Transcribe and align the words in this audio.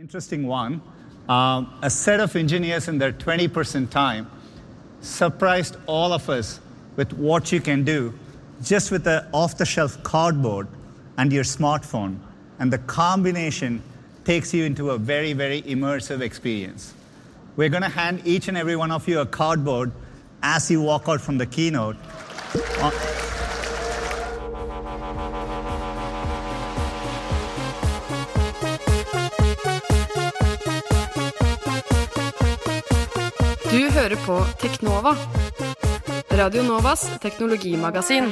Interesting 0.00 0.46
one. 0.46 0.80
Um, 1.28 1.78
a 1.82 1.90
set 1.90 2.20
of 2.20 2.34
engineers 2.34 2.88
in 2.88 2.96
their 2.96 3.12
20% 3.12 3.90
time 3.90 4.30
surprised 5.02 5.76
all 5.84 6.14
of 6.14 6.30
us 6.30 6.58
with 6.96 7.12
what 7.12 7.52
you 7.52 7.60
can 7.60 7.84
do 7.84 8.18
just 8.62 8.90
with 8.90 9.04
the 9.04 9.26
off 9.34 9.58
the 9.58 9.66
shelf 9.66 10.02
cardboard 10.02 10.68
and 11.18 11.30
your 11.30 11.44
smartphone. 11.44 12.18
And 12.58 12.72
the 12.72 12.78
combination 12.78 13.82
takes 14.24 14.54
you 14.54 14.64
into 14.64 14.88
a 14.92 14.96
very, 14.96 15.34
very 15.34 15.60
immersive 15.62 16.22
experience. 16.22 16.94
We're 17.56 17.68
going 17.68 17.82
to 17.82 17.90
hand 17.90 18.22
each 18.24 18.48
and 18.48 18.56
every 18.56 18.76
one 18.76 18.90
of 18.90 19.06
you 19.06 19.20
a 19.20 19.26
cardboard 19.26 19.92
as 20.42 20.70
you 20.70 20.80
walk 20.80 21.10
out 21.10 21.20
from 21.20 21.36
the 21.36 21.44
keynote. 21.44 21.96
Hører 34.00 34.16
på 34.26 34.38
Teknova. 34.60 35.16
Radio 36.32 36.62
Novas 36.62 37.02
teknologimagasin. 37.20 38.30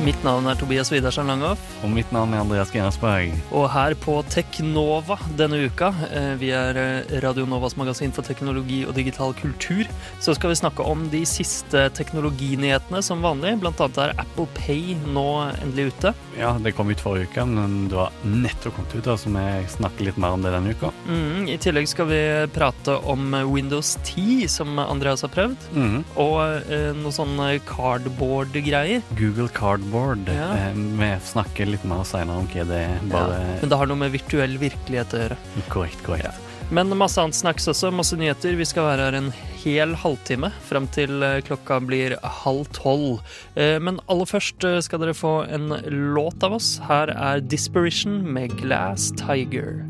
Mitt 0.00 0.22
navn 0.24 0.46
er 0.48 0.56
Tobias 0.56 0.88
Widersen 0.88 1.28
Langhoff, 1.28 1.60
Og 1.84 1.90
mitt 1.92 2.08
navn 2.08 2.32
er 2.32 2.40
Andreas 2.40 2.70
Genersberg. 2.72 3.34
og 3.52 3.66
her 3.68 3.92
på 4.00 4.14
Teknova 4.32 5.18
denne 5.36 5.66
uka, 5.68 5.92
eh, 6.08 6.36
vi 6.40 6.48
er 6.56 6.76
eh, 6.76 7.20
Radio 7.20 7.44
Novas 7.44 7.76
magasin 7.76 8.10
for 8.10 8.22
teknologi 8.22 8.86
og 8.86 8.94
digital 8.94 9.34
kultur, 9.34 9.84
så 10.18 10.34
skal 10.34 10.50
vi 10.50 10.56
snakke 10.56 10.80
om 10.80 11.10
de 11.10 11.20
siste 11.26 11.90
teknologinyhetene 11.92 13.02
som 13.02 13.20
vanlig. 13.20 13.60
Blant 13.60 13.78
annet 13.78 13.98
er 13.98 14.14
Apple 14.16 14.46
Pay 14.54 14.96
nå 15.04 15.52
endelig 15.60 15.92
ute. 15.92 16.14
Ja, 16.38 16.56
det 16.56 16.72
kom 16.72 16.88
ut 16.88 17.00
forrige 17.00 17.28
uke, 17.28 17.44
men 17.44 17.88
du 17.88 17.96
har 17.96 18.10
nettopp 18.24 18.76
kommet 18.76 18.96
ut, 18.96 19.04
så 19.04 19.28
vi 19.28 19.66
snakker 19.68 20.04
litt 20.08 20.16
mer 20.16 20.32
om 20.32 20.40
det 20.40 20.54
denne 20.54 20.72
uka. 20.72 20.94
Mm, 21.10 21.44
I 21.44 21.58
tillegg 21.58 21.86
skal 21.86 22.08
vi 22.08 22.22
prate 22.54 22.96
om 23.04 23.36
Windows 23.52 23.98
10, 24.04 24.48
som 24.48 24.78
Andreas 24.78 25.20
har 25.20 25.28
prøvd, 25.28 25.68
mm. 25.76 26.04
og 26.16 26.72
eh, 26.72 26.90
noe 26.96 27.12
sånn 27.12 27.36
cardboard-greier. 27.68 29.04
Google 29.20 29.52
Cardboard. 29.52 29.89
Ja. 30.36 30.50
Eh, 30.56 30.76
vi 31.00 31.10
snakker 31.30 31.66
litt 31.70 31.84
mer 31.88 32.04
senere 32.08 32.42
om 32.42 32.46
hva 32.50 32.66
det 32.68 32.84
er. 32.86 33.00
Bare 33.10 33.40
Men 33.60 33.72
det 33.72 33.80
har 33.80 33.90
noe 33.90 33.96
med 34.04 34.14
virtuell 34.14 34.56
virkelighet 34.60 35.16
å 35.16 35.24
gjøre. 35.24 35.36
korrekt, 35.68 36.02
korrekt. 36.06 36.46
Men 36.70 36.86
masse 36.94 37.18
annet 37.18 37.34
snacks 37.34 37.66
også, 37.66 37.88
masse 37.90 38.14
nyheter. 38.14 38.54
Vi 38.54 38.64
skal 38.68 38.84
være 38.86 39.08
her 39.08 39.16
en 39.18 39.32
hel 39.64 39.94
halvtime 39.98 40.52
fram 40.68 40.86
til 40.94 41.22
eh, 41.26 41.40
klokka 41.42 41.80
blir 41.82 42.14
halv 42.22 42.68
tolv. 42.76 43.18
Eh, 43.56 43.80
Men 43.82 43.98
aller 44.06 44.28
først 44.30 44.62
eh, 44.64 44.78
skal 44.86 45.02
dere 45.02 45.16
få 45.18 45.32
en 45.50 45.74
låt 46.14 46.46
av 46.46 46.54
oss. 46.60 46.76
Her 46.86 47.10
er 47.10 47.40
Disparition 47.42 48.20
med 48.22 48.54
Glass 48.62 49.10
Tiger. 49.18 49.82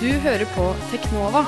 Du 0.00 0.10
hører 0.26 0.44
på 0.56 0.74
Teknova 0.90 1.46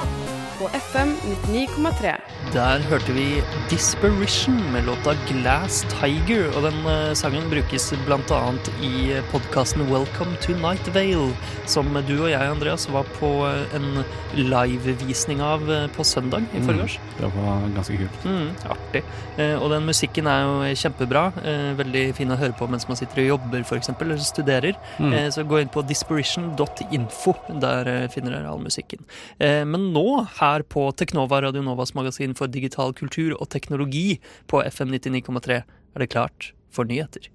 på 0.58 0.68
FM 0.74 1.14
99,3. 1.46 2.12
Der 2.52 2.82
hørte 2.90 3.12
vi 3.12 3.42
Disparition 3.70 4.56
med 4.72 4.86
låta 4.88 5.14
Glass 5.28 5.84
Tiger, 5.92 6.48
og 6.56 6.64
den 6.66 6.78
eh, 6.88 7.12
sangen 7.18 7.46
brukes 7.50 7.90
bl.a. 8.06 8.40
i 8.82 9.20
podkasten 9.30 9.84
Welcome 9.90 10.34
to 10.42 10.56
Night 10.58 10.88
Vale, 10.94 11.30
som 11.66 11.92
du 12.08 12.14
og 12.16 12.30
jeg, 12.32 12.42
Andreas, 12.42 12.88
var 12.92 13.06
på 13.18 13.30
eh, 13.46 13.76
en 13.76 14.02
livevisning 14.34 15.42
av 15.44 15.68
eh, 15.70 15.86
på 15.94 16.06
søndag 16.06 16.48
i 16.56 16.62
forgårs. 16.64 16.98
Det 17.20 17.30
var 17.36 17.68
ganske 17.76 18.00
kult. 18.00 18.26
Mm, 18.26 18.50
artig. 18.74 19.04
Eh, 19.36 19.54
og 19.60 19.70
den 19.74 19.86
musikken 19.86 20.30
er 20.30 20.46
jo 20.46 20.72
kjempebra. 20.82 21.24
Eh, 21.44 21.70
veldig 21.78 22.04
fin 22.18 22.34
å 22.34 22.40
høre 22.40 22.56
på 22.58 22.70
mens 22.70 22.88
man 22.90 22.98
sitter 22.98 23.22
og 23.26 23.30
jobber 23.34 23.62
f.eks., 23.62 23.92
eller 23.94 24.24
studerer. 24.24 24.80
Mm. 24.98 25.12
Eh, 25.12 25.28
så 25.34 25.46
gå 25.46 25.62
inn 25.62 25.70
på 25.72 25.86
disparition.info. 25.86 27.36
Der 27.62 27.92
eh, 27.94 28.08
finner 28.10 28.38
dere 28.38 28.50
all 28.56 28.64
musikken. 28.64 29.04
Eh, 29.38 29.62
men 29.68 29.90
nå, 29.94 30.06
her 30.40 30.47
på 30.68 30.88
Teknova, 30.96 31.42
Radio 31.44 31.62
Novas 31.64 31.94
magasin 31.94 32.34
for 32.38 32.50
digital 32.50 32.94
kultur 32.96 33.36
og 33.38 33.48
teknologi 33.54 34.20
på 34.50 34.62
FM 34.64 34.94
99,3, 34.96 35.60
er 35.62 36.04
det 36.04 36.10
klart 36.14 36.52
for 36.72 36.88
nyheter. 36.88 37.28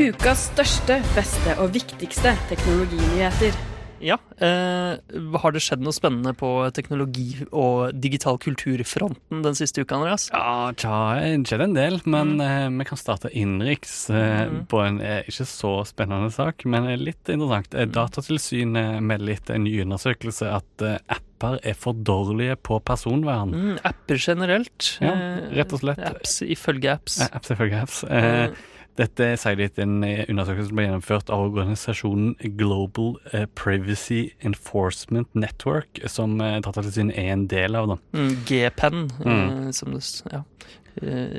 Ukas 0.00 0.48
største, 0.52 1.02
beste 1.16 1.58
og 1.62 1.74
viktigste 1.76 2.34
teknologinyheter. 2.50 3.71
Ja, 4.02 4.16
eh, 4.42 4.98
har 5.38 5.52
det 5.54 5.62
skjedd 5.62 5.82
noe 5.84 5.94
spennende 5.94 6.32
på 6.34 6.48
teknologi- 6.74 7.46
og 7.54 7.92
digital 8.02 8.38
kulturfronten 8.42 9.42
den 9.44 9.54
siste 9.58 9.84
uka, 9.84 9.96
Andreas? 10.00 10.24
Ja, 10.32 10.72
tja, 10.74 10.96
det 11.22 11.46
skjedde 11.46 11.68
en 11.70 11.76
del, 11.76 12.00
men 12.10 12.34
eh, 12.42 12.66
vi 12.80 12.86
kan 12.88 12.98
starte 13.00 13.30
innenriks 13.32 14.10
eh, 14.10 14.42
Mm. 14.42 14.66
på 14.66 14.80
en 14.82 15.00
eh, 15.00 15.22
ikke 15.30 15.46
så 15.46 15.70
spennende 15.86 16.32
sak, 16.34 16.64
men 16.66 16.86
eh, 16.90 16.96
litt 16.98 17.28
interessant. 17.30 17.70
Mm. 17.76 17.92
Datatilsynet 17.94 19.02
melder 19.06 19.34
etter 19.36 19.54
en 19.58 19.64
ny 19.68 19.76
undersøkelse 19.84 20.48
at 20.56 20.82
eh, 20.86 20.98
apper 21.14 21.58
er 21.66 21.74
for 21.78 21.94
dårlige 21.94 22.56
på 22.62 22.80
personvern. 22.86 23.52
Mm, 23.54 23.78
apper 23.86 24.18
generelt. 24.18 24.96
Ja, 25.02 25.12
eh, 25.14 25.48
rett 25.60 25.72
og 25.76 25.82
slett. 25.84 26.02
Apps 26.10 26.40
ifølge 26.42 26.92
apps. 26.96 27.20
Eh, 27.22 27.30
Apps 27.38 27.54
ifølge 27.54 27.80
apps. 27.82 28.02
Eh, 28.04 28.50
Dette 29.00 29.30
sier 29.40 29.56
de 29.56 29.64
etter 29.64 29.86
en 29.86 30.02
eh, 30.04 30.24
undersøkelse 30.28 30.68
som 30.68 30.76
ble 30.76 30.84
gjennomført 30.84 31.30
av 31.32 31.46
organisasjonen 31.46 32.34
Global 32.60 33.14
eh, 33.32 33.46
Privacy 33.56 34.32
Enforcement 34.44 35.30
Network, 35.34 36.02
som 36.12 36.34
eh, 36.44 36.58
Datatilsynet 36.60 37.16
er 37.16 37.30
en 37.32 37.46
del 37.48 37.74
av. 37.78 37.88
da. 37.94 37.96
Mm, 38.18 38.34
G-pen, 38.48 39.06
Mm. 39.24 39.72
som 39.72 39.92
det 39.96 40.04
Ja. 40.32 40.42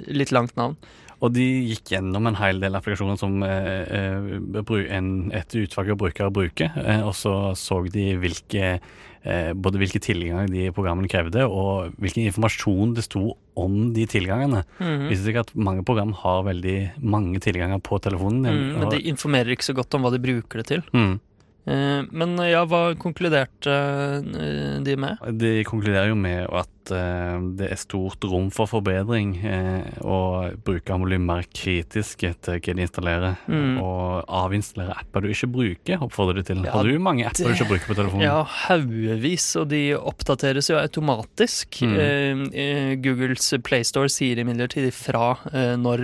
Litt 0.09 0.31
langt 0.31 0.56
navn. 0.58 0.78
Og 1.23 1.31
de 1.31 1.45
gikk 1.69 1.94
gjennom 1.95 2.28
en 2.28 2.38
hel 2.38 2.59
del 2.59 2.75
applikasjoner 2.75 3.19
som 3.19 3.39
eh, 3.47 3.85
eh, 3.88 5.39
et 5.39 5.57
utvalg 5.61 5.94
av 5.94 6.00
brukere 6.01 6.34
bruker, 6.35 6.75
eh, 6.84 7.01
og 7.06 7.16
så 7.16 7.56
så 7.56 7.79
de 7.88 8.13
hvilke 8.19 8.78
både 9.23 9.79
hvilke 9.79 10.01
tilganger 10.03 10.50
de 10.51 10.66
programmene 10.75 11.07
krevde, 11.07 11.45
og 11.47 11.94
hvilken 11.95 12.25
informasjon 12.28 12.89
det 12.97 13.06
sto 13.06 13.38
om 13.56 13.94
de 13.95 14.03
tilgangene. 14.12 14.66
Mm. 14.83 15.06
Viser 15.07 15.29
seg 15.29 15.39
at 15.39 15.53
mange 15.56 15.85
program 15.88 16.12
har 16.19 16.41
veldig 16.50 17.00
mange 17.00 17.39
tilganger 17.39 17.79
på 17.79 18.01
telefonen. 18.03 18.44
Mm, 18.44 18.81
men 18.81 18.91
de 18.91 19.00
informerer 19.13 19.56
ikke 19.56 19.69
så 19.69 19.78
godt 19.78 19.95
om 19.95 20.03
hva 20.03 20.12
de 20.12 20.19
bruker 20.25 20.59
det 20.59 20.67
til. 20.73 20.83
mm. 20.91 21.16
Eh, 21.66 22.01
men 22.12 22.35
ja, 22.44 22.66
hva 22.68 22.90
konkluderte 23.00 23.72
eh, 23.72 24.79
de 24.84 24.97
med? 25.00 25.22
De 25.40 25.62
konkluderer 25.68 26.09
jo 26.12 26.18
med 26.19 26.44
at 26.51 26.91
eh, 26.91 27.38
det 27.56 27.69
er 27.72 27.79
stort 27.79 28.25
rom 28.28 28.50
for 28.51 28.68
forbedring, 28.68 29.38
og 30.03 30.57
brukerne 30.68 31.00
må 31.00 31.07
bli 31.07 31.19
mer 31.24 31.46
kritiske 31.56 32.34
til 32.44 32.59
hva 32.59 32.75
de 32.75 32.84
installerer, 32.84 33.38
Mm. 33.47 33.78
og 33.84 34.25
avinstallere 34.28 34.96
apper 34.97 35.24
du 35.24 35.29
ikke 35.31 35.47
bruker, 35.51 36.01
oppfordrer 36.03 36.41
de 36.41 36.44
til. 36.47 36.63
Ja, 36.66 36.74
Har 36.75 36.84
du 36.88 37.00
mange 37.00 37.25
apper 37.28 37.47
du 37.47 37.53
ikke 37.56 37.69
bruker 37.69 37.90
på 37.91 37.97
telefonen? 37.97 38.24
Ja, 38.25 38.41
haugevis, 38.68 39.47
og 39.59 39.69
de 39.72 39.81
oppdateres 39.95 40.69
jo 40.72 40.78
automatisk. 40.80 41.80
Mm. 41.84 42.44
Googles 43.03 43.53
PlayStore 43.63 44.12
sier 44.12 44.41
imidlertid 44.44 44.88
ifra 44.90 45.34
eh, 45.53 45.74
når 45.80 46.03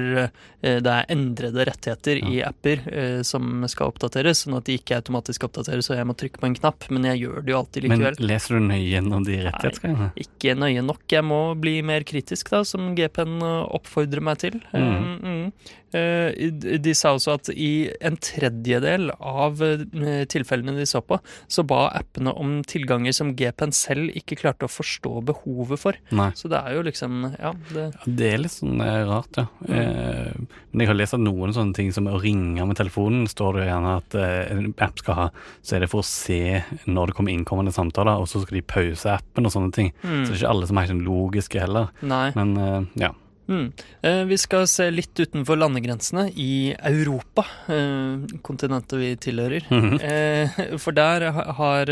det 0.60 0.92
er 0.92 1.08
endrede 1.12 1.64
rettigheter 1.70 2.20
i 2.28 2.42
apper 2.44 2.82
som 3.24 3.64
skal 3.72 3.94
oppdateres, 3.94 4.42
sånn 4.44 4.58
at 4.58 4.68
de 4.68 4.76
ikke 4.80 4.98
automatisk 5.00 5.46
oppdateres, 5.50 5.90
og 5.92 6.00
jeg 6.00 6.08
må 6.08 6.16
trykke 6.18 6.42
på 6.42 6.50
en 6.50 6.58
knapp, 6.60 6.88
men 6.94 7.10
jeg 7.10 7.24
gjør 7.26 7.44
det 7.44 7.54
jo 7.54 7.60
alltid 7.60 7.90
Men 7.92 8.06
leser 8.22 8.56
du 8.56 8.68
nøye 8.70 8.86
gjennom 8.86 9.26
de 9.28 9.42
rettighetsgreiene? 9.50 10.12
Ikke 10.24 10.56
nøye 10.58 10.86
nok. 10.86 11.04
Jeg 11.12 11.26
må 11.28 11.42
bli 11.60 11.80
mer 11.86 12.06
kritisk, 12.08 12.54
da, 12.54 12.64
som 12.68 12.94
GPN 12.98 13.42
oppfordrer 13.44 14.24
meg 14.24 14.42
til. 14.46 14.62
Mhm. 14.72 14.98
Mm, 15.00 15.20
mm. 15.20 15.76
Eh, 15.94 16.52
de- 16.52 16.94
sa 16.94 17.14
også 17.16 17.34
at 17.34 17.50
i 17.50 17.90
en 18.06 18.18
tredjedel 18.22 19.10
av 19.20 19.62
eh, 19.64 20.26
tilfellene 20.30 20.76
de 20.78 20.86
så 20.86 21.02
på, 21.02 21.18
så 21.50 21.64
ba 21.66 21.88
appene 21.98 22.34
om 22.38 22.60
tilganger 22.68 23.14
som 23.16 23.32
GPN 23.38 23.72
selv 23.74 24.12
ikke 24.14 24.38
klarte 24.38 24.68
å 24.68 24.72
forstå 24.72 25.14
behovet 25.26 25.80
for. 25.82 25.98
Nei. 26.12 26.30
Så 26.38 26.50
det 26.52 26.60
er 26.62 26.76
jo 26.78 26.84
liksom 26.86 27.20
Ja, 27.40 27.54
det 27.74 27.88
Det 28.06 28.28
er 28.34 28.42
litt 28.44 28.54
sånn 28.54 28.82
eh, 28.86 29.02
rart, 29.10 29.38
ja. 29.40 29.48
Mm. 29.70 30.48
men 30.72 30.84
jeg 30.84 30.88
har 30.92 30.98
lest 31.00 31.14
at 31.18 31.24
noen 31.24 31.54
sånne 31.56 31.74
ting 31.78 31.92
som 31.96 32.06
å 32.10 32.20
ringe 32.22 32.66
med 32.68 32.78
telefonen, 32.78 33.26
står 33.30 33.58
det 33.60 33.68
gjerne 33.70 33.96
at 33.98 34.16
en 34.20 34.74
app 34.80 35.00
skal 35.02 35.16
ha, 35.16 35.28
så 35.66 35.76
er 35.78 35.80
det 35.86 35.90
for 35.92 36.04
å 36.04 36.06
se 36.08 36.62
når 36.86 37.08
det 37.12 37.16
kommer 37.18 37.34
innkommende 37.34 37.74
samtaler, 37.74 38.20
og 38.20 38.28
så 38.30 38.42
skal 38.44 38.60
de 38.60 38.66
pause 38.66 39.10
appen 39.10 39.46
og 39.50 39.54
sånne 39.54 39.74
ting. 39.74 39.92
Mm. 40.04 40.26
Så 40.26 40.32
det 40.32 40.38
er 40.38 40.44
ikke 40.44 40.54
alle 40.54 40.70
som 40.70 40.78
er 40.78 40.86
helt 40.86 40.94
sånn 40.94 41.06
logiske 41.08 41.60
heller. 41.64 41.90
Nei. 42.02 42.28
Men 42.38 42.90
ja. 43.00 43.12
Mm. 43.50 43.72
Eh, 44.02 44.24
vi 44.30 44.38
skal 44.38 44.68
se 44.70 44.90
litt 44.94 45.18
utenfor 45.18 45.58
landegrensene, 45.58 46.28
i 46.38 46.76
Europa, 46.78 47.46
eh, 47.68 48.38
kontinentet 48.46 49.00
vi 49.00 49.16
tilhører. 49.18 49.66
Mm 49.70 49.98
-hmm. 49.98 50.78
for 50.78 50.92
der 50.92 51.32
har 51.32 51.86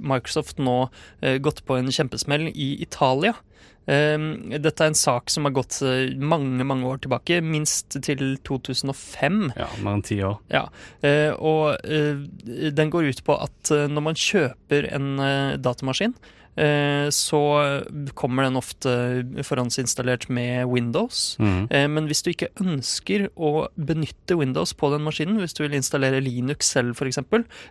Microsoft 0.00 0.58
nå 0.58 0.90
gått 1.40 1.64
på 1.66 1.76
en 1.76 1.92
kjempesmell 1.92 2.48
i 2.48 2.82
Italia. 2.82 3.34
Dette 3.86 4.84
er 4.84 4.86
en 4.86 4.94
sak 4.94 5.30
som 5.30 5.44
har 5.44 5.52
gått 5.52 5.82
mange, 6.16 6.64
mange 6.64 6.86
år 6.86 6.98
tilbake, 6.98 7.40
minst 7.42 8.02
til 8.02 8.38
2005. 8.44 9.52
ja, 9.56 9.66
mer 9.82 9.92
enn 9.92 10.02
ti 10.02 10.22
år. 10.22 10.38
Ja, 10.48 10.68
og 11.38 11.78
den 12.76 12.90
går 12.90 13.04
ut 13.04 13.24
på 13.24 13.42
at 13.42 13.70
når 13.70 14.00
man 14.00 14.14
kjøper 14.14 14.94
en 14.94 15.16
datamaskin, 15.62 16.14
så 17.12 17.40
kommer 18.14 18.44
den 18.44 18.58
ofte 18.60 18.92
forhåndsinstallert 19.46 20.28
med 20.28 20.66
Windows. 20.68 21.36
Mm. 21.40 21.68
Eh, 21.70 21.88
Men 21.88 22.06
hvis 22.10 22.22
du 22.22 22.30
ikke 22.32 22.50
ønsker 22.60 23.28
å 23.36 23.68
benytte 23.76 24.36
Windows 24.36 24.74
på 24.76 24.90
den 24.92 25.04
maskinen, 25.06 25.40
hvis 25.40 25.56
du 25.56 25.62
vil 25.64 25.76
installere 25.78 26.20
Linux 26.20 26.68
selv 26.74 26.96
f.eks., 26.98 27.18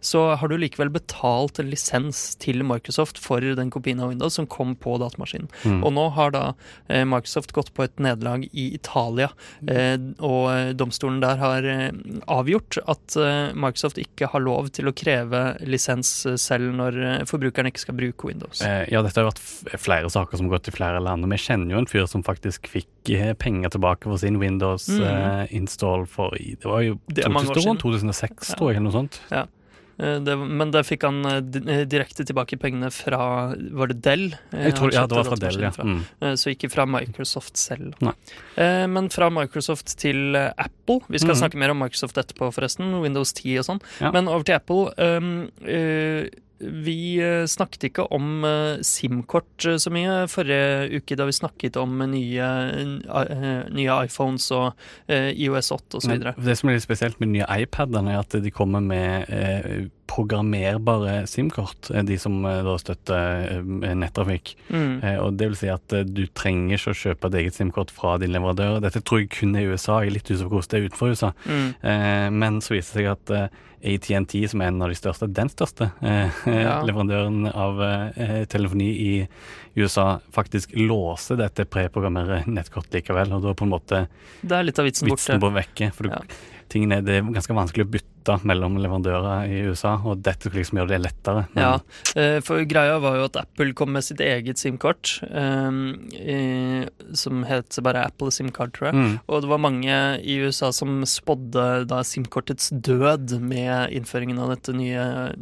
så 0.01 0.24
har 0.36 0.50
du 0.50 0.57
likevel 0.57 0.89
betalt 0.94 1.60
en 1.62 1.69
lisens 1.69 2.36
til 2.42 2.63
Microsoft 2.68 3.19
for 3.22 3.42
den 3.42 3.69
kopien 3.74 4.01
av 4.01 4.10
Windows 4.13 4.38
som 4.39 4.48
kom 4.50 4.75
på 4.75 4.98
datamaskinen. 5.01 5.50
Mm. 5.63 5.84
Og 5.86 5.94
nå 5.94 6.07
har 6.18 6.34
da 6.36 6.44
eh, 6.88 7.06
Microsoft 7.06 7.54
gått 7.54 7.74
på 7.77 7.86
et 7.86 8.01
nederlag 8.01 8.48
i 8.51 8.72
Italia, 8.75 9.30
eh, 9.68 9.98
og 10.19 10.50
eh, 10.54 10.72
domstolen 10.77 11.22
der 11.24 11.38
har 11.42 11.68
eh, 11.69 11.92
avgjort 12.31 12.81
at 12.89 13.18
eh, 13.19 13.54
Microsoft 13.54 14.01
ikke 14.01 14.31
har 14.34 14.44
lov 14.44 14.72
til 14.75 14.89
å 14.89 14.95
kreve 14.95 15.44
lisens 15.68 16.25
eh, 16.25 16.38
selv 16.42 16.74
når 16.77 17.00
eh, 17.01 17.25
forbrukeren 17.30 17.69
ikke 17.72 17.86
skal 17.86 17.98
bruke 18.00 18.30
Windows. 18.31 18.62
Eh, 18.71 18.85
Ja, 18.91 19.01
dette 19.06 19.21
har 19.21 19.29
vært 19.31 19.79
flere 19.81 20.09
saker 20.12 20.38
som 20.39 20.47
har 20.50 20.57
gått 20.57 20.68
i 20.71 20.75
flere 20.75 21.01
land. 21.03 21.23
Og 21.25 21.31
vi 21.31 21.38
kjenner 21.41 21.71
jo 21.75 21.81
en 21.83 21.89
fyr 21.89 22.07
som 22.09 22.23
faktisk 22.23 22.68
fikk 22.71 23.13
eh, 23.15 23.33
penger 23.33 23.69
tilbake 23.77 24.03
for 24.09 24.18
sin 24.21 24.39
Windows 24.41 24.88
Mm. 24.89 25.01
eh, 25.07 25.47
install 25.56 26.06
for 26.07 26.31
Det 26.38 26.63
var 26.65 26.81
jo 26.81 27.00
Det 27.07 27.25
er 27.25 27.29
mange 27.29 27.50
år 27.50 27.56
2000, 27.56 27.77
2006, 27.79 28.50
Ja. 28.50 28.56
tror 28.56 28.71
jeg, 28.71 28.77
eller 28.77 28.89
noe 28.91 29.00
sånt. 29.01 29.19
Ja. 29.31 29.45
Det, 30.01 30.33
men 30.35 30.71
der 30.71 30.81
fikk 30.81 31.03
han 31.03 31.21
di- 31.51 31.85
direkte 31.85 32.25
tilbake 32.25 32.57
pengene 32.57 32.89
fra 32.91 33.53
Var 33.53 33.88
det 33.88 34.01
Dell? 34.01 34.31
Tror, 34.74 34.91
ja, 34.91 35.06
det 35.06 35.13
var 35.15 35.24
fra 35.25 35.35
Dell, 35.35 35.59
ja. 35.62 35.69
Mm. 35.69 36.01
Så 36.41 36.50
ikke 36.56 36.71
fra 36.71 36.88
Microsoft 36.88 37.56
selv. 37.56 37.94
Nei. 38.01 38.13
Men 38.88 39.09
fra 39.09 39.29
Microsoft 39.29 39.95
til 39.97 40.35
Apple. 40.35 41.01
Vi 41.07 41.19
skal 41.19 41.35
mm. 41.35 41.41
snakke 41.44 41.56
mer 41.59 41.69
om 41.69 41.77
Microsoft 41.77 42.17
etterpå, 42.17 42.50
forresten. 42.51 43.00
Windows 43.03 43.31
10 43.33 43.59
og 43.59 43.65
sånn. 43.65 43.81
Ja. 44.00 44.09
Men 44.12 44.27
over 44.27 44.44
til 44.44 44.56
Apple. 44.56 44.89
Um, 44.97 45.51
eh, 45.67 46.29
vi 46.62 47.19
eh, 47.22 47.46
snakket 47.50 47.90
ikke 47.90 48.06
om 48.13 48.46
eh, 48.48 48.81
SIM-kort 48.86 49.66
eh, 49.66 49.78
så 49.81 49.92
mye 49.94 50.25
forrige 50.31 51.00
uke 51.02 51.18
da 51.18 51.28
vi 51.30 51.36
snakket 51.36 51.80
om 51.81 52.04
nye, 52.12 52.50
nye 53.72 53.98
iPhones 54.06 54.50
og 54.56 54.72
eh, 55.08 55.31
IOS 55.34 55.72
8 55.75 56.02
osv. 56.02 56.28
Det 56.38 56.58
som 56.60 56.72
er 56.72 56.78
litt 56.78 56.86
spesielt 56.86 57.19
med 57.24 57.34
nye 57.36 57.50
iPadene, 57.63 58.16
er 58.16 58.24
at 58.24 58.38
de 58.44 58.54
kommer 58.54 58.84
med 58.84 59.28
programmerbare 60.12 61.24
SIM-kort. 61.28 61.90
eh, 61.96 62.04
De 62.04 62.18
som 62.19 62.36
eh, 62.46 62.62
da 62.68 62.75
støtter 62.81 63.48
eh, 63.62 63.96
nettrafikk. 63.96 64.54
Mm. 64.69 64.94
Og 65.24 65.38
det 65.40 65.50
vil 65.52 65.58
si 65.62 65.72
at 65.72 65.96
du 66.12 66.24
trenger 66.38 66.78
ikke 66.78 66.94
å 66.94 67.00
kjøpe 67.02 67.31
et 67.31 67.40
eget 67.44 67.58
SIM-kort 67.58 67.92
fra 67.96 68.18
din 68.22 68.34
leverandør. 68.36 68.80
Dette 68.84 69.02
tror 69.04 69.24
jeg 69.24 69.31
kun 69.38 69.56
er 69.56 69.66
i 69.68 69.72
USA. 69.74 70.02
Jeg 70.04 70.12
er 70.12 70.18
litt 70.19 70.31
usikker 70.31 70.52
på 70.52 70.60
hvordan 70.60 70.72
det 70.72 70.80
er 70.81 70.88
utenfor 70.90 71.16
USA. 71.16 71.31
Mm. 71.48 72.40
Men 72.42 72.62
så 72.63 72.75
viser 72.75 73.02
det 73.02 73.02
seg 73.02 73.12
at 73.16 73.36
ATNT, 73.81 74.12
AT&T, 74.12 74.44
som 74.52 74.62
er 74.62 74.69
en 74.69 74.84
av 74.86 74.92
de 74.92 74.98
største, 75.00 75.28
den 75.34 75.50
største 75.50 75.88
Ja. 76.06 76.75
leverandøren 76.88 77.48
av 77.50 77.80
telefoni 78.52 78.90
i 78.94 79.13
USA, 79.80 80.19
faktisk 80.36 80.75
låser 80.78 81.40
dette 81.40 81.66
preprogrammerte 81.66 82.44
nettkort 82.52 82.92
likevel. 82.94 83.31
Og 83.34 83.42
da 83.46 83.54
er 83.56 83.58
på 83.58 83.66
en 83.66 83.74
måte 83.74 84.04
Det 84.42 84.58
er 84.58 84.68
litt 84.68 84.81
av 84.81 84.86
vitsen 84.90 85.10
borte. 85.10 85.40
på 85.42 85.54
vekke. 85.58 85.92
For 85.98 86.04
du, 86.10 86.13
Ja. 86.13 86.22
Tingene, 86.71 86.97
er- 87.00 87.06
det 87.06 87.18
er 87.19 87.27
ganske 87.35 87.56
vanskelig 87.57 87.85
å 87.85 87.91
bytte 87.97 88.35
mellom 88.45 88.75
leverandører 88.77 89.47
i 89.50 89.62
USA, 89.65 89.95
og 90.06 90.19
dette 90.21 90.45
skulle 90.45 90.62
liksom 90.62 90.77
gjøre 90.79 90.91
det 90.94 91.00
lettere. 91.01 91.44
Men- 91.56 91.63
Ja, 91.63 91.79
eh, 92.15 92.39
for 92.45 92.63
greia 92.69 93.00
var 93.01 93.15
jo 93.18 93.23
at 93.25 93.35
Apple 93.41 93.73
kom 93.73 93.91
med 93.94 94.03
sitt 94.06 94.19
eget 94.21 94.57
SIM-kort, 94.62 95.19
eh, 95.25 95.71
eh, 96.21 96.85
som 97.18 97.44
het 97.50 97.77
bare 97.81 98.06
Apple 98.06 98.29
SIM-kart, 98.31 98.71
tror 98.73 98.91
jeg. 98.91 98.95
Mm. 98.95 99.19
Og 99.27 99.41
det 99.41 99.50
var 99.50 99.57
mange 99.57 99.97
i 100.23 100.38
USA 100.45 100.69
som 100.71 101.01
spådde 101.03 101.88
da 101.88 102.01
SIM-kortets 102.03 102.69
død 102.79 103.39
med 103.41 103.89
innføringen 103.91 104.39
av 104.39 104.50
dette 104.56 104.71
nye 104.77 105.33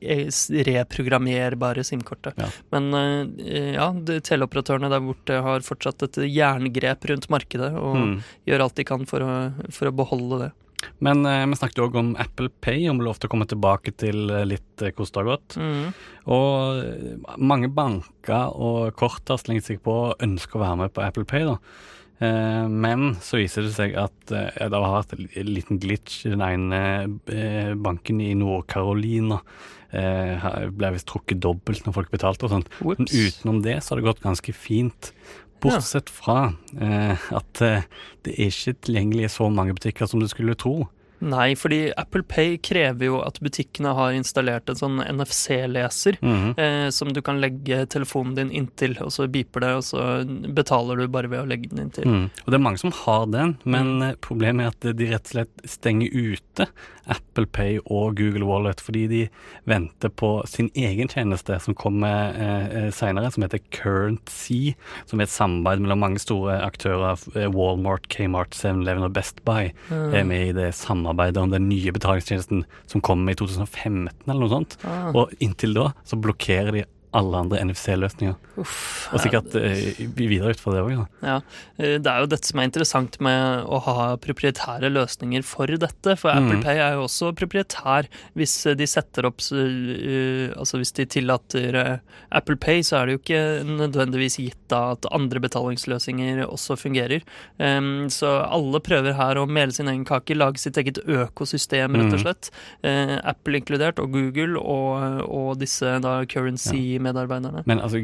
eh, 0.00 0.30
reprogrammerbare 0.64 1.84
SIM-kortet. 1.84 2.34
Ja. 2.38 2.46
Men 2.74 2.94
eh, 2.94 3.72
ja, 3.74 3.90
de 3.92 4.20
teleoperatørene 4.24 4.90
der 4.92 5.02
borte 5.04 5.40
har 5.44 5.64
fortsatt 5.66 6.02
et 6.06 6.20
jerngrep 6.30 7.08
rundt 7.10 7.28
markedet 7.32 7.72
og 7.74 7.94
Mm. 8.04 8.22
gjør 8.46 8.60
alt 8.64 8.74
de 8.74 8.84
kan 8.84 9.04
for 9.06 9.20
å, 9.20 9.30
for 9.72 9.86
å 9.90 9.94
beholde 9.94 10.38
det. 10.44 10.52
Men 11.04 11.24
eh, 11.28 11.44
vi 11.50 11.58
snakket 11.60 11.82
òg 11.86 11.96
om 12.00 12.12
Apple 12.20 12.50
Pay, 12.64 12.88
om 12.90 13.02
lov 13.04 13.18
til 13.20 13.30
å 13.30 13.34
komme 13.34 13.48
tilbake 13.50 13.94
til 14.00 14.28
eh, 14.30 14.46
litt 14.48 14.66
det 14.80 14.92
har 14.98 15.28
gått. 15.28 15.56
Mm. 15.60 15.90
Og 16.34 16.84
eh, 16.84 17.34
mange 17.38 17.70
banker 17.72 18.54
og 18.54 18.94
kort 18.98 19.28
har 19.30 19.40
slengt 19.42 19.68
seg 19.68 19.82
på 19.84 19.98
og 20.10 20.24
ønsker 20.24 20.58
å 20.58 20.64
være 20.64 20.80
med 20.84 20.94
på 20.96 21.04
Apple 21.04 21.26
Pay. 21.28 21.46
da. 21.50 21.58
Eh, 22.24 22.66
Men 22.70 23.14
så 23.24 23.40
viser 23.42 23.66
det 23.66 23.74
seg 23.76 23.96
at 23.98 24.34
eh, 24.34 24.50
det 24.68 24.80
har 24.80 24.98
vært 24.98 25.14
en 25.18 25.54
liten 25.54 25.80
glitch 25.82 26.24
i 26.26 26.34
den 26.34 26.44
ene 26.46 26.82
eh, 27.30 27.72
banken 27.74 28.20
i 28.22 28.34
Nord-Carolina. 28.38 29.40
Eh, 29.94 30.46
ble 30.74 30.88
visst 30.96 31.06
trukket 31.06 31.38
dobbelt 31.38 31.84
når 31.86 31.94
folk 31.94 32.10
betalte 32.10 32.48
og 32.48 32.54
sånt. 32.56 32.70
Men 32.82 33.06
utenom 33.06 33.60
det 33.62 33.76
så 33.82 33.92
har 33.94 34.00
det 34.00 34.08
gått 34.08 34.24
ganske 34.24 34.54
fint. 34.56 35.12
Bortsett 35.64 36.12
fra 36.12 36.38
eh, 36.76 37.28
at 37.34 37.62
eh, 37.64 37.86
det 38.26 38.34
er 38.36 38.52
ikke 38.52 38.76
tilgjengelig 38.86 39.26
i 39.28 39.32
så 39.32 39.48
mange 39.52 39.76
butikker 39.76 40.10
som 40.10 40.22
du 40.22 40.28
skulle 40.30 40.56
tro. 40.60 40.84
Nei, 41.24 41.54
fordi 41.56 41.78
Apple 41.96 42.22
Pay 42.28 42.58
krever 42.58 43.06
jo 43.08 43.20
at 43.24 43.38
butikkene 43.40 43.94
har 43.96 44.12
installert 44.12 44.68
en 44.68 44.76
sånn 44.76 44.98
NFC-leser. 45.08 46.18
Mhm. 46.20 46.58
Eh, 46.58 46.90
som 46.90 47.12
du 47.12 47.20
kan 47.24 47.40
legge 47.40 47.86
telefonen 47.88 48.34
din 48.36 48.50
inntil, 48.50 48.96
og 49.00 49.08
så 49.14 49.26
beeper 49.30 49.60
det, 49.64 49.72
og 49.78 49.82
så 49.82 50.24
betaler 50.54 50.98
du 51.00 51.08
bare 51.08 51.28
ved 51.32 51.40
å 51.44 51.48
legge 51.48 51.70
den 51.70 51.86
inntil. 51.86 52.04
Mm. 52.04 52.24
Og 52.44 52.50
det 52.52 52.58
er 52.60 52.64
mange 52.66 52.78
som 52.82 52.92
har 52.92 53.26
den, 53.26 53.56
men 53.64 53.98
Mm. 53.98 54.02
eh, 54.10 54.14
problemet 54.20 54.64
er 54.64 54.66
at 54.90 54.96
de 54.96 55.06
rett 55.10 55.24
og 55.24 55.32
slett 55.32 55.64
stenger 55.66 56.10
ute 56.12 56.66
Apple 57.06 57.44
Pay 57.46 57.78
og 57.86 58.14
Google 58.16 58.44
Wallet 58.46 58.80
fordi 58.80 59.06
de 59.08 59.28
venter 59.66 60.08
på 60.08 60.46
sin 60.48 60.70
egen 60.74 61.06
tjeneste 61.08 61.60
som 61.60 61.74
kommer 61.74 62.32
eh, 62.34 62.90
senere, 62.90 63.30
som 63.32 63.42
heter 63.42 63.60
Currency, 63.70 64.74
som 65.06 65.20
er 65.20 65.24
et 65.24 65.28
samarbeid 65.30 65.80
mellom 65.80 65.98
mange 66.00 66.18
store 66.18 66.60
aktører. 66.64 67.18
eh, 67.36 67.48
Walmart, 67.48 68.08
Kmart, 68.08 68.50
7-Eleven 68.56 69.04
og 69.04 69.12
Best 69.12 69.44
Buy 69.44 69.72
Mm. 69.90 70.14
er 70.14 70.24
med 70.24 70.48
i 70.48 70.52
det 70.52 70.72
samarbeidet 70.74 71.13
om 71.42 71.50
den 71.50 71.68
nye 71.68 71.92
betalingstjenesten 71.92 72.64
som 72.86 73.00
kommer 73.00 73.32
i 73.32 73.38
2015 73.38 74.08
eller 74.28 74.40
noe 74.40 74.52
sånt. 74.52 74.76
Ah, 74.84 75.10
Og 75.14 75.32
inntil 75.40 75.74
da 75.74 75.92
så 76.04 76.16
blokkerer 76.20 76.72
de 76.72 76.84
alle 77.14 77.38
andre 77.44 77.60
NFC-løsninger. 77.64 78.34
Og 78.58 79.20
sikkert 79.22 79.54
eh, 79.58 80.02
videre 80.18 80.52
utfor 80.54 80.74
det 80.74 80.82
òg. 80.84 81.06
Ja, 81.22 81.36
eh, 81.78 81.96
Det 82.02 82.10
er 82.10 82.20
jo 82.24 82.28
dette 82.30 82.46
som 82.50 82.60
er 82.60 82.68
interessant 82.68 83.18
med 83.22 83.64
å 83.66 83.80
ha 83.86 84.16
proprietære 84.22 84.90
løsninger 84.92 85.42
for 85.46 85.66
dette. 85.66 86.16
For 86.20 86.30
Apple 86.34 86.58
Mhm. 86.58 86.62
Pay 86.64 86.78
er 86.78 86.92
jo 86.98 87.04
også 87.06 87.32
proprietær. 87.34 88.08
Hvis 88.36 88.54
eh, 88.66 88.74
de 88.78 88.86
setter 88.90 89.26
opp 89.26 89.40
eh, 89.52 90.52
Altså 90.54 90.78
hvis 90.80 90.92
de 90.94 91.06
tillater 91.06 92.00
Apple 92.32 92.56
Pay, 92.56 92.82
så 92.82 93.00
er 93.00 93.06
det 93.06 93.14
jo 93.16 93.22
ikke 93.22 93.42
nødvendigvis 93.68 94.36
gitt 94.42 94.58
da 94.68 94.92
at 94.94 95.06
andre 95.14 95.40
betalingsløsninger 95.40 96.44
også 96.46 96.76
fungerer. 96.78 97.22
Um, 97.58 98.08
så 98.12 98.30
alle 98.46 98.80
prøver 98.84 99.14
her 99.18 99.38
å 99.40 99.46
mele 99.50 99.72
sin 99.74 99.88
egen 99.90 100.04
kake, 100.08 100.36
lage 100.36 100.58
sitt 100.62 100.78
eget 100.80 100.98
økosystem, 101.04 101.94
rett 101.98 102.12
og 102.14 102.20
slett. 102.22 102.50
slett. 102.50 102.50
Uh, 102.84 103.18
Apple 103.30 103.58
inkludert, 103.60 103.98
og 104.02 104.12
Google, 104.14 104.58
og, 104.60 105.20
og 105.28 105.58
disse 105.60 105.94
da 106.04 106.16
currency-medarbeiderne. 107.04 107.62
Men 107.66 107.80
altså, 107.80 108.00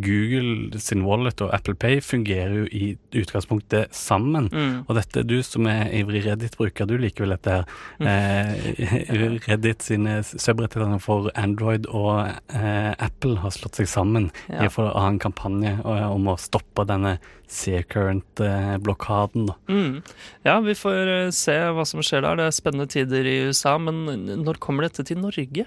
Google 0.00 0.80
sin 0.80 1.02
wallet 1.04 1.40
og 1.40 1.52
Apple 1.54 1.74
Pay 1.74 2.00
fungerer 2.00 2.54
jo 2.60 2.64
i 2.72 2.96
utgangspunktet 3.20 3.92
sammen. 3.94 4.48
Mm. 4.52 4.84
Og 4.88 4.94
dette, 4.96 5.22
du 5.26 5.42
som 5.42 5.66
er 5.66 5.90
ivrig 6.00 6.24
Reddit-bruker, 6.26 6.86
du 6.86 6.96
liker 6.98 7.24
vel 7.26 7.34
dette 7.36 7.50
her. 7.50 7.64
Eh, 8.00 9.40
Reddit 9.48 9.82
sine 9.82 10.20
subrettigheter 10.24 11.00
for 11.02 11.30
Android 11.38 11.86
og 11.90 12.28
eh, 12.54 12.92
Apple 12.98 13.38
har 13.42 13.50
slått 13.54 13.76
seg 13.80 13.88
sammen 13.90 14.30
Ja. 14.50 14.64
i 14.64 14.68
å 14.70 14.88
ha 14.94 15.08
en 15.08 15.18
kampanje 15.22 15.76
eh, 15.80 16.06
om 16.10 16.28
å 16.30 16.36
stoppe 16.40 16.84
denne 16.88 17.18
C-current-blokaden. 17.50 19.48
Mm. 19.68 20.02
Ja, 20.46 20.60
vi 20.62 20.74
får 20.78 21.10
eh, 21.10 21.30
se 21.34 21.56
hva 21.74 21.84
som 21.88 22.02
skjer 22.04 22.22
der. 22.24 22.38
Det 22.38 22.46
er 22.48 22.54
spennende 22.54 22.86
tider 22.90 23.26
i 23.26 23.40
USA, 23.50 23.76
men 23.82 24.04
når 24.44 24.60
kommer 24.62 24.86
dette 24.86 25.04
til 25.08 25.18
Norge? 25.22 25.66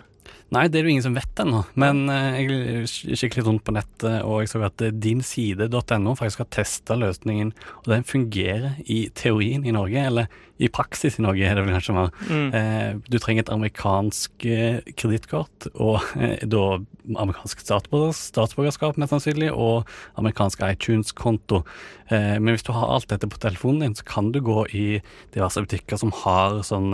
Nei, 0.54 0.68
det 0.70 0.80
er 0.80 0.86
det 0.86 0.92
jo 0.92 0.94
ingen 0.94 1.06
som 1.06 1.16
vet 1.18 1.40
ennå. 1.42 1.64
Men 1.80 2.04
eh, 2.14 2.40
jeg 2.44 3.18
kikket 3.18 3.40
litt 3.40 3.48
rundt 3.48 3.64
på 3.66 3.74
nettet, 3.74 4.22
og 4.22 4.44
jeg 4.44 4.52
så 4.52 4.62
at 4.68 4.84
eh, 4.86 4.94
dinside.no 4.94 6.14
faktisk 6.20 6.44
har 6.44 6.50
testa 6.54 6.98
løsningen, 7.00 7.54
og 7.82 7.90
den 7.90 8.06
fungerer 8.06 8.76
i 8.86 9.08
teorien 9.18 9.66
i 9.66 9.74
Norge, 9.74 10.04
eller 10.12 10.42
i 10.62 10.70
praksis 10.70 11.18
i 11.18 11.24
Norge, 11.26 11.48
er 11.48 11.58
det 11.58 11.64
vel 11.66 11.74
kanskje 11.74 11.96
mer. 11.98 12.12
Mm. 12.30 12.46
Eh, 12.60 12.92
du 13.10 13.18
trenger 13.18 13.48
et 13.48 13.54
amerikansk 13.56 14.46
kredittkort, 15.00 15.72
og 15.74 16.06
da 16.46 16.64
amerikansk 17.10 17.64
statsborger, 17.66 18.14
statsborgerskap 18.20 19.00
mest 19.02 19.16
sannsynlig, 19.16 19.50
og 19.50 19.90
amerikansk 20.22 20.62
iTunes-konto. 20.70 21.64
Men 22.14 22.54
hvis 22.54 22.66
du 22.68 22.72
har 22.76 22.94
alt 22.94 23.10
dette 23.10 23.28
på 23.32 23.42
telefonen 23.42 23.82
din, 23.88 23.98
så 23.98 24.06
kan 24.06 24.30
du 24.36 24.38
gå 24.46 24.68
i 24.78 24.86
diverse 25.34 25.64
butikker 25.66 25.98
som 25.98 26.14
har 26.22 26.62
sånn 26.68 26.94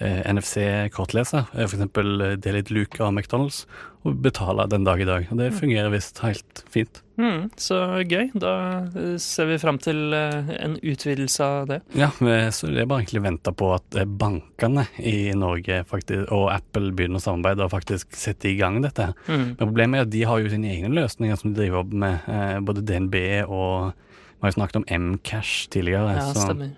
NFC-kortleser, 0.00 1.46
eh, 1.54 1.64
f.eks. 1.64 2.40
Delete 2.42 2.74
Luke 2.74 3.00
av 3.04 3.12
McDonald's, 3.14 3.64
og 4.04 4.18
betale 4.20 4.66
den 4.68 4.84
dag 4.84 5.00
i 5.00 5.06
dag. 5.08 5.26
Og 5.32 5.38
det 5.40 5.52
fungerer 5.56 5.88
visst 5.92 6.18
helt 6.20 6.60
fint. 6.68 7.00
Mm, 7.16 7.46
så 7.56 7.78
gøy. 8.02 8.26
Da 8.36 8.50
eh, 8.90 9.14
ser 9.22 9.46
vi 9.48 9.56
fram 9.62 9.78
til 9.80 10.12
eh, 10.16 10.50
en 10.58 10.74
utvidelse 10.82 11.46
av 11.46 11.68
det. 11.70 11.78
Ja, 11.96 12.10
så 12.52 12.68
det 12.68 12.82
er 12.82 12.90
bare 12.90 13.04
egentlig 13.04 13.22
venta 13.24 13.54
på 13.56 13.70
at 13.76 13.96
eh, 13.96 14.04
bankene 14.04 14.84
i 14.98 15.30
Norge 15.38 15.82
faktisk, 15.88 16.26
og 16.34 16.50
Apple 16.52 16.90
begynner 16.92 17.22
å 17.22 17.24
samarbeide 17.24 17.64
og 17.68 17.72
faktisk 17.72 18.12
setter 18.18 18.50
i 18.52 18.58
gang 18.60 18.82
dette. 18.84 19.12
Mm. 19.28 19.54
Men 19.54 19.60
problemet 19.62 20.00
er 20.02 20.08
at 20.08 20.12
de 20.12 20.24
har 20.28 20.42
jo 20.42 20.52
sine 20.52 20.72
egne 20.74 20.92
løsninger 20.98 21.40
som 21.40 21.54
de 21.54 21.62
driver 21.62 21.84
opp 21.84 21.94
med, 22.04 22.26
eh, 22.28 22.58
både 22.66 22.84
DNB 22.84 23.20
og 23.48 23.92
Vi 24.34 24.44
har 24.44 24.50
jo 24.52 24.56
snakket 24.58 24.76
om 24.76 24.84
Mcash 25.14 25.68
tidligere, 25.72 26.18
Ja, 26.18 26.24
så 26.34 26.42
stemmer. 26.50 26.74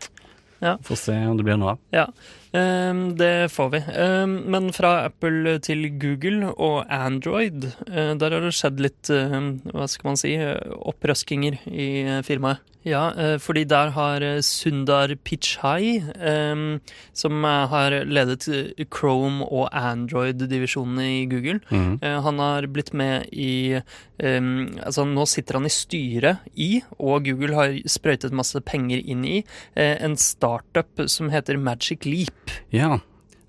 får 0.86 0.96
se 1.00 1.14
om 1.26 1.36
det 1.36 1.42
blir 1.48 1.56
noe 1.58 1.72
av. 1.72 1.78
Ja, 1.90 2.04
det 2.52 3.50
får 3.52 3.70
vi. 3.70 3.82
Ehm, 3.96 4.36
men 4.50 4.72
fra 4.72 5.06
Apple 5.06 5.58
til 5.64 5.88
Google 5.98 6.52
og 6.54 6.86
Android, 6.92 7.64
eh, 7.90 8.14
der 8.14 8.30
har 8.30 8.40
det 8.40 8.54
skjedd 8.54 8.80
litt, 8.80 9.10
eh, 9.10 9.40
hva 9.72 9.88
skal 9.88 10.08
man 10.10 10.16
si, 10.16 10.34
eh, 10.34 10.56
opprøskinger 10.76 11.58
i 11.66 12.22
firmaet. 12.22 12.58
Ja, 12.86 13.10
fordi 13.42 13.64
der 13.66 13.90
har 13.90 14.20
Sundar 14.42 15.08
Pichai, 15.24 16.04
ehm, 16.22 16.80
som 17.12 17.42
har 17.42 17.90
ledet 18.04 18.46
Chrome 18.94 19.42
og 19.42 19.70
Android-divisjonene 19.72 21.22
i 21.22 21.26
Google. 21.26 21.60
Eh, 22.00 22.20
Han 22.22 22.38
har 22.38 22.62
blitt 22.68 22.94
med 22.94 23.26
i 23.32 23.82
ehm, 24.20 24.78
Altså, 24.86 25.04
nå 25.04 25.26
sitter 25.26 25.54
han 25.54 25.64
i 25.64 25.68
styret 25.68 26.38
i, 26.56 26.80
og 27.00 27.24
Google 27.24 27.54
har 27.56 27.74
sprøytet 27.88 28.30
masse 28.30 28.54
penger 28.64 29.02
inn 29.04 29.24
i, 29.24 29.44
en 29.74 30.14
startup 30.16 31.08
som 31.08 31.28
heter 31.30 31.58
Magic 31.58 32.04
Leap. 32.06 32.45
Ja, 32.74 32.98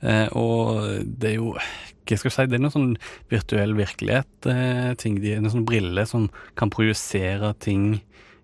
eh, 0.01 0.27
og 0.37 0.87
det 1.05 1.33
er 1.33 1.37
jo 1.39 1.53
hva 2.07 2.15
skal 2.15 2.29
jeg 2.29 2.35
si, 2.37 2.45
det 2.47 2.55
er 2.55 2.61
noe 2.63 2.71
sånn 2.71 2.91
virtuell 3.31 3.73
virkelighet-ting. 3.75 5.17
det 5.19 5.33
er 5.33 5.41
noen 5.43 5.51
sånne 5.57 5.67
briller 5.67 6.07
som 6.07 6.29
kan 6.55 6.71
projisere 6.71 7.51
ting 7.59 7.97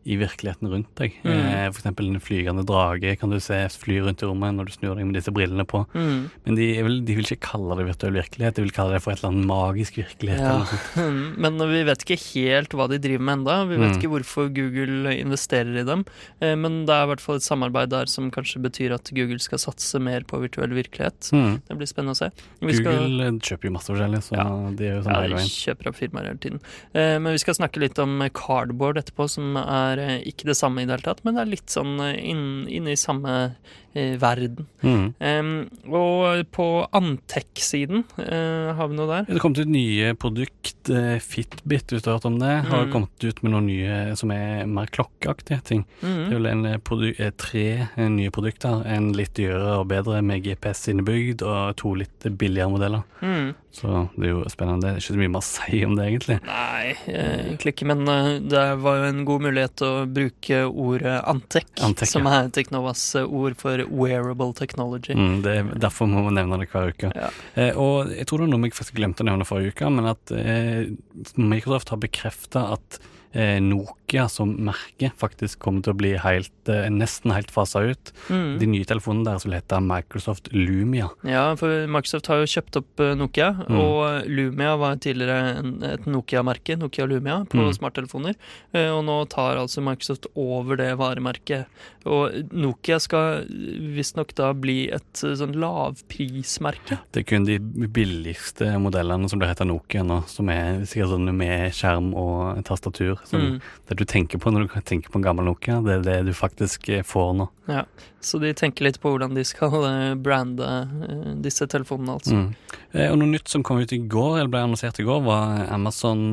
i 0.05 0.17
virkeligheten 0.19 0.67
rundt 0.71 0.89
deg. 0.99 1.13
Mm. 1.23 1.31
Eh, 1.31 1.67
eksempel 1.69 2.09
en 2.11 2.19
flygende 2.19 2.65
drage 2.67 3.15
kan 3.19 3.29
du 3.31 3.37
se 3.39 3.55
fly 3.71 3.99
rundt 4.03 4.21
i 4.23 4.27
rommet 4.27 4.55
når 4.57 4.65
du 4.67 4.71
snur 4.75 4.95
deg 4.99 5.05
med 5.07 5.15
disse 5.15 5.31
brillene 5.31 5.63
på. 5.69 5.85
Mm. 5.95 6.29
Men 6.45 6.55
de, 6.59 6.67
vil, 6.83 6.97
de 7.07 7.15
vil 7.15 7.23
ikke 7.29 7.39
kalle 7.51 7.77
det 7.79 7.85
virtuell 7.87 8.13
virkelighet, 8.19 8.55
de 8.57 8.65
vil 8.65 8.73
kalle 8.75 8.93
det 8.97 9.01
for 9.05 9.13
et 9.13 9.21
eller 9.23 9.31
annet 9.33 9.47
magisk 9.47 9.97
virkelighet. 10.01 10.41
Ja. 10.43 10.65
sånt. 10.67 11.37
Men 11.43 11.57
vi 11.71 11.83
vet 11.87 12.03
ikke 12.03 12.19
helt 12.33 12.75
hva 12.75 12.89
de 12.91 12.99
driver 13.03 13.23
med 13.29 13.33
enda. 13.39 13.59
Vi 13.69 13.77
vet 13.79 13.91
Mm. 13.93 13.97
ikke 13.99 14.09
hvorfor 14.13 14.47
Google 14.55 15.11
investerer 15.19 15.79
i 15.81 15.83
dem. 15.87 16.03
Eh, 16.41 16.55
Men 16.55 16.85
det 16.87 16.93
er 16.95 17.03
i 17.03 17.09
hvert 17.13 17.21
fall 17.23 17.35
et 17.39 17.45
samarbeid 17.47 17.89
der 17.93 18.05
som 18.11 18.29
kanskje 18.31 18.61
betyr 18.63 18.93
at 18.95 19.11
Google 19.13 19.39
skal 19.39 19.59
satse 19.59 19.99
mer 20.01 20.21
på 20.27 20.39
virtuell 20.41 20.71
virkelighet. 20.75 21.31
Mm. 21.35 21.61
Det 21.67 21.77
blir 21.77 21.87
spennende 21.91 22.15
å 22.15 22.19
se. 22.19 22.29
Vi 22.59 22.77
Google 22.83 23.27
eh, 23.27 23.37
kjøper 23.43 23.69
jo 23.69 23.73
masse 23.75 23.91
forskjellig, 23.91 24.21
så 24.25 24.35
Ja. 24.37 24.47
de 24.71 24.87
er 24.87 24.95
jo 24.97 25.01
sånn 25.03 25.13
Ja, 25.13 25.27
de 25.37 25.47
kjøper 25.47 25.87
opp 25.91 25.95
firmaer 25.99 26.25
hele 26.31 26.37
tiden. 26.43 26.59
Eh, 26.93 27.17
men 27.19 27.31
vi 27.33 27.37
skal 27.43 27.53
snakke 27.55 27.79
litt 27.83 27.99
om 27.99 28.19
cardboard 28.33 28.97
etterpå, 28.97 29.29
som 29.29 29.55
er 29.57 29.92
eh, 29.99 30.21
ikke 30.29 30.45
det 30.45 30.57
samme 30.57 30.81
i 30.81 30.85
det 30.85 30.95
hele 30.97 31.03
tatt, 31.13 31.23
men 31.25 31.35
det 31.35 31.41
er 31.41 31.51
litt 31.51 31.67
sånn 31.69 31.95
inne 32.17 32.67
inn- 32.69 32.87
i 32.87 32.95
samme 32.95 33.55
eh, 33.95 34.15
verden. 34.17 34.65
Mm. 34.81 35.13
Um, 35.21 35.69
og 35.93 36.45
på 36.51 36.87
Antec-siden, 36.91 38.03
uh, 38.17 38.73
har 38.77 38.87
vi 38.89 38.95
noe 38.97 39.07
der? 39.07 39.27
Det 39.33 39.41
kom 39.43 39.53
ut 39.53 39.67
nye 39.69 40.13
produkt, 40.19 40.89
uh, 40.89 41.19
Fitbit, 41.21 41.91
hvis 41.93 42.01
du 42.03 42.09
har 42.09 42.17
hørt 42.17 42.25
om 42.25 42.39
det, 42.39 42.53
har 42.69 42.85
Mm. 42.87 42.91
kommet 42.91 43.23
ut 43.23 43.43
med 43.43 43.51
noen 43.53 43.67
nye 43.67 44.15
som 44.17 44.31
er 44.31 44.65
mer 44.65 44.87
klokkeaktige 44.87 45.63
ting. 45.63 45.85
Det 46.01 46.09
Mhm. 46.09 46.31
er 46.31 46.39
vel 46.39 46.45
en 46.47 46.65
eh, 46.65 47.19
eh, 47.19 47.31
tre 47.37 47.87
eh, 47.97 48.09
nye 48.09 48.29
produkter, 48.31 48.83
en 48.85 49.11
litt 49.13 49.33
dyrere 49.35 49.79
og 49.79 49.87
bedre 49.89 50.21
med 50.23 50.43
GPS 50.43 50.87
innebygd, 50.89 51.41
og 51.43 51.75
to 51.77 51.93
litt 51.93 52.19
billigere 52.37 52.69
modeller. 52.71 53.03
Mhm. 53.21 53.55
Så 53.73 53.89
det 54.13 54.27
er 54.27 54.35
jo 54.35 54.43
spennende. 54.53 54.83
Det 54.83 54.89
er 54.91 54.99
ikke 55.01 55.15
så 55.15 55.19
mye 55.19 55.33
man 55.33 55.45
sier 55.45 55.87
om 55.87 55.95
det, 55.97 56.05
egentlig. 56.11 56.35
Nei, 56.45 56.91
egentlig 57.09 57.73
ikke, 57.73 57.87
men 57.89 58.03
eh, 58.11 58.27
det 58.45 58.65
var 58.83 58.99
jo 58.99 59.07
en 59.09 59.23
god 59.25 59.45
mulighet 59.47 59.83
å 59.87 59.91
bruke 60.13 60.59
ordet 60.69 61.15
Antec, 61.31 61.71
Antec, 61.85 62.11
som 62.11 62.29
ja. 62.29 62.43
er 62.43 62.51
Teknovas 62.53 63.01
ord 63.23 63.57
for 63.57 63.81
wearable 63.89 64.53
technology. 64.57 65.17
Mm, 65.17 65.39
det 65.45 65.55
er 65.57 65.73
derfor 65.87 66.11
må 66.11 66.21
man 66.27 66.37
nevne 66.37 66.61
det 66.61 66.69
hver 66.69 66.93
uke. 66.93 67.09
Ja. 67.17 67.31
Eh, 67.57 67.73
og 67.73 68.13
jeg 68.13 68.29
tror 68.29 68.43
det 68.43 68.47
var 68.47 68.53
noe 68.53 68.69
jeg 68.69 68.77
faktisk 68.77 68.99
glemte 69.01 69.25
å 69.25 69.31
nevne 69.31 69.49
forrige 69.49 69.73
uke, 69.73 69.89
men 69.97 70.11
at 70.13 70.37
eh, 70.37 70.93
Microsoft 71.41 71.95
har 71.95 72.03
bekrefta 72.03 72.67
at 72.77 73.01
eh, 73.33 73.57
Nokia 73.63 74.02
som 74.29 74.51
merke 74.57 75.11
faktisk 75.19 75.59
kommer 75.59 75.81
til 75.83 75.93
å 75.93 75.97
bli 75.97 76.11
helt, 76.21 76.51
eh, 76.69 76.87
nesten 76.89 77.33
helt 77.33 77.49
fasa 77.51 77.81
ut. 77.89 78.11
Mm. 78.29 78.59
De 78.59 78.65
nye 78.67 78.85
telefonene 78.85 79.25
deres 79.25 79.45
vil 79.45 79.53
hete 79.57 79.79
Microsoft 79.81 80.49
Lumia. 80.53 81.09
Ja, 81.23 81.55
for 81.55 81.87
Microsoft 81.87 82.27
har 82.27 82.37
jo 82.43 82.45
kjøpt 82.53 82.77
opp 82.77 82.99
eh, 82.99 83.13
Nokia, 83.15 83.51
Mm. 83.67 83.79
og 83.79 84.27
Lumia 84.27 84.77
var 84.77 84.95
tidligere 84.97 85.93
et 85.93 86.05
Nokia-merke, 86.05 86.77
Nokia 86.77 87.05
Lumia, 87.07 87.45
på 87.49 87.57
Mm. 87.57 87.73
smarttelefoner. 87.73 88.35
Eh, 88.73 88.89
Og 88.93 89.03
nå 89.05 89.27
tar 89.29 89.57
altså 89.57 89.81
Microsoft 89.81 90.27
over 90.35 90.75
det 90.77 90.95
varemerket. 90.97 91.65
Og 92.05 92.31
Nokia 92.53 92.99
skal 92.99 93.45
visstnok 93.47 94.33
da 94.35 94.53
bli 94.53 94.89
et 94.91 95.13
sånn 95.13 95.55
lavprismerke. 95.55 96.99
Det 97.11 97.21
er 97.23 97.27
kun 97.27 97.45
de 97.45 97.57
billigste 97.59 98.67
modellene 98.81 99.29
som 99.29 99.39
blir 99.39 99.49
heta 99.51 99.65
Nokia 99.67 100.03
nå, 100.05 100.21
som 100.29 100.49
er 100.49 100.81
sikkert 100.85 101.13
sånn 101.13 101.31
med 101.35 101.71
skjerm 101.75 102.13
og 102.13 102.63
tastatur. 102.67 103.17
Sånn, 103.25 103.43
Mm. 103.43 103.61
Det 103.87 103.97
du 103.97 104.02
tenker 104.09 104.39
på 104.41 104.51
når 104.53 104.67
du 104.67 104.79
tenker 104.85 105.11
på 105.11 105.19
en 105.19 105.25
gammel 105.25 105.47
Nokia, 105.47 105.81
det 105.85 105.99
er 105.99 106.07
det 106.07 106.19
du 106.29 106.33
faktisk 106.37 106.89
eh, 106.89 107.03
får 107.05 107.35
nå. 107.39 107.49
Ja, 107.63 107.85
Så 108.19 108.41
de 108.43 108.49
tenker 108.55 108.83
litt 108.83 108.97
på 108.99 109.13
hvordan 109.13 109.37
de 109.37 109.43
skal 109.47 109.71
eh, 109.87 110.15
brande 110.19 110.67
eh, 110.67 111.29
disse 111.43 111.67
telefonene, 111.71 112.17
altså. 112.17 112.35
Mm. 112.35 112.49
Og 112.93 113.15
noe 113.17 113.31
nytt 113.31 113.49
som 113.49 113.63
kom 113.65 113.79
ut 113.81 113.89
i 113.95 113.97
går, 114.05 114.35
eller 114.37 114.49
ble 114.53 114.59
annonsert 114.67 114.99
i 115.01 115.05
går, 115.07 115.23
var 115.25 115.63
Amazon 115.73 116.27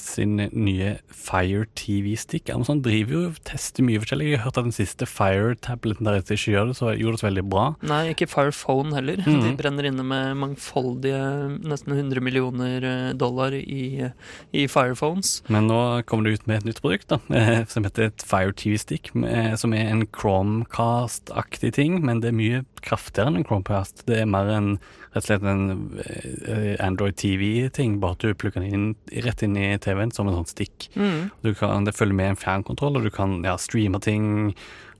sin 0.00 0.38
nye 0.40 0.94
Fire 1.12 1.66
TV-stick. 1.76 2.48
Amazon 2.48 2.80
driver 2.80 3.12
jo 3.12 3.32
tester 3.44 3.84
mye 3.84 4.00
forskjellig. 4.00 4.30
Jeg 4.30 4.40
har 4.40 4.46
hørt 4.46 4.60
at 4.62 4.70
den 4.70 4.72
siste 4.72 5.04
Fire-tableten 5.10 6.08
deres 6.08 6.32
ikke 6.32 6.54
gjør 6.54 6.70
det 6.70 6.78
så, 6.78 6.94
gjorde 6.96 7.20
det 7.20 7.26
veldig 7.26 7.44
bra. 7.52 7.66
Nei, 7.92 8.00
ikke 8.14 8.30
Fire 8.32 8.54
Phone 8.56 8.96
heller. 8.96 9.20
Mm. 9.20 9.42
De 9.44 9.52
brenner 9.60 9.90
inne 9.90 10.06
med 10.08 10.40
mangfoldige, 10.40 11.20
nesten 11.68 11.92
100 11.92 12.24
millioner 12.24 12.88
dollar 13.12 13.52
i, 13.52 14.08
i 14.56 14.64
Firephones. 14.72 15.42
Men 15.52 15.68
nå 15.68 15.82
kommer 16.08 16.30
det 16.30 16.40
ut 16.40 16.48
med 16.48 16.62
et 16.62 16.65
nytt 16.66 16.82
produkt 16.82 17.08
da, 17.12 17.18
eh, 17.34 17.64
som 17.70 17.86
heter 17.86 18.10
et 18.10 18.24
Fire 18.26 18.52
TV-stick, 18.56 19.10
eh, 19.24 19.54
som 19.58 19.74
er 19.74 19.90
en 19.90 20.04
Chromecast-aktig 20.06 21.72
ting, 21.78 21.98
men 22.04 22.20
det 22.22 22.30
er 22.30 22.38
mye 22.38 22.62
kraftigere 22.86 23.30
enn 23.30 23.40
en 23.40 23.46
Chromecast. 23.46 24.04
Det 24.08 24.20
er 24.22 24.30
mer 24.30 24.50
en, 24.52 24.72
rett 25.14 25.22
og 25.24 25.28
slett 25.28 25.46
en 25.48 26.00
eh, 26.02 26.74
Android 26.84 27.16
TV-ting, 27.18 28.00
bare 28.02 28.18
at 28.18 28.24
du 28.26 28.34
plugger 28.34 28.64
den 28.64 28.72
inn, 28.72 28.88
rett 29.26 29.44
inn 29.46 29.58
i 29.58 29.76
TV-en 29.82 30.14
som 30.14 30.30
en 30.30 30.40
sånn 30.40 30.50
stick. 30.50 30.90
Mm. 30.96 31.30
Du 31.46 31.54
kan, 31.54 31.86
det 31.86 31.96
følger 31.96 32.18
med 32.18 32.34
en 32.34 32.42
fjernkontroll, 32.42 32.98
og 32.98 33.06
du 33.06 33.14
kan 33.14 33.40
ja, 33.46 33.56
streame 33.60 34.02
ting 34.02 34.52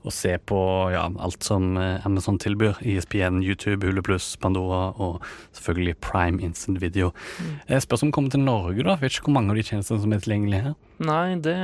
og 0.07 0.13
se 0.15 0.37
på 0.47 0.57
ja, 0.93 1.03
alt 1.19 1.43
som 1.43 1.73
Amazon 1.77 2.37
tilbyr. 2.39 2.77
E 2.79 2.93
ISPN, 2.95 3.41
YouTube, 3.43 3.83
Hule 3.83 4.03
Pluss, 4.05 4.37
Pandora 4.39 4.93
og 5.03 5.17
selvfølgelig 5.57 5.97
Prime 6.05 6.39
Instant 6.45 6.79
Video. 6.79 7.11
Mm. 7.41 7.79
Spørs 7.83 8.05
om 8.05 8.13
kommer 8.15 8.31
til 8.31 8.45
Norge, 8.45 8.85
da. 8.85 8.95
Jeg 8.95 9.03
vet 9.03 9.17
ikke 9.17 9.27
hvor 9.27 9.39
mange 9.41 9.51
av 9.51 9.59
de 9.59 9.65
tjenestene 9.67 9.99
som 10.05 10.15
er 10.15 10.23
tilgjengelige 10.23 10.69
her. 10.69 10.77
Nei, 10.97 11.35
det 11.45 11.55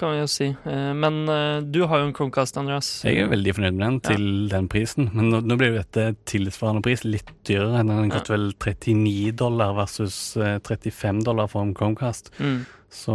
kan 0.00 0.14
vi 0.14 0.18
jo 0.18 0.26
si. 0.30 0.48
Eh, 0.66 0.92
Men 0.98 1.22
eh, 1.30 1.60
du 1.62 1.84
har 1.86 2.00
jo 2.00 2.08
en 2.08 2.14
Chromecast, 2.16 2.58
Andreas. 2.58 2.88
Jeg 3.06 3.22
er 3.22 3.30
veldig 3.30 3.54
fornøyd 3.58 3.76
med 3.78 3.84
den 3.86 4.00
til 4.08 4.26
den 4.50 4.66
prisen, 4.72 5.10
men 5.14 5.30
nå, 5.30 5.42
nå 5.46 5.58
blir 5.60 5.72
jo 5.74 5.78
dette 5.78 6.08
tilsvarende 6.30 6.82
pris 6.86 7.04
litt 7.06 7.30
dyrere. 7.46 7.84
Den 7.86 8.10
koster 8.10 8.34
vel 8.34 8.50
39 8.58 9.36
dollar 9.38 9.76
versus 9.78 10.18
eh, 10.40 10.58
35 10.66 11.22
dollar 11.28 11.50
for 11.52 11.62
en 11.62 11.74
Chromecast. 11.78 12.32
Mm. 12.42 12.60
Så 12.90 13.14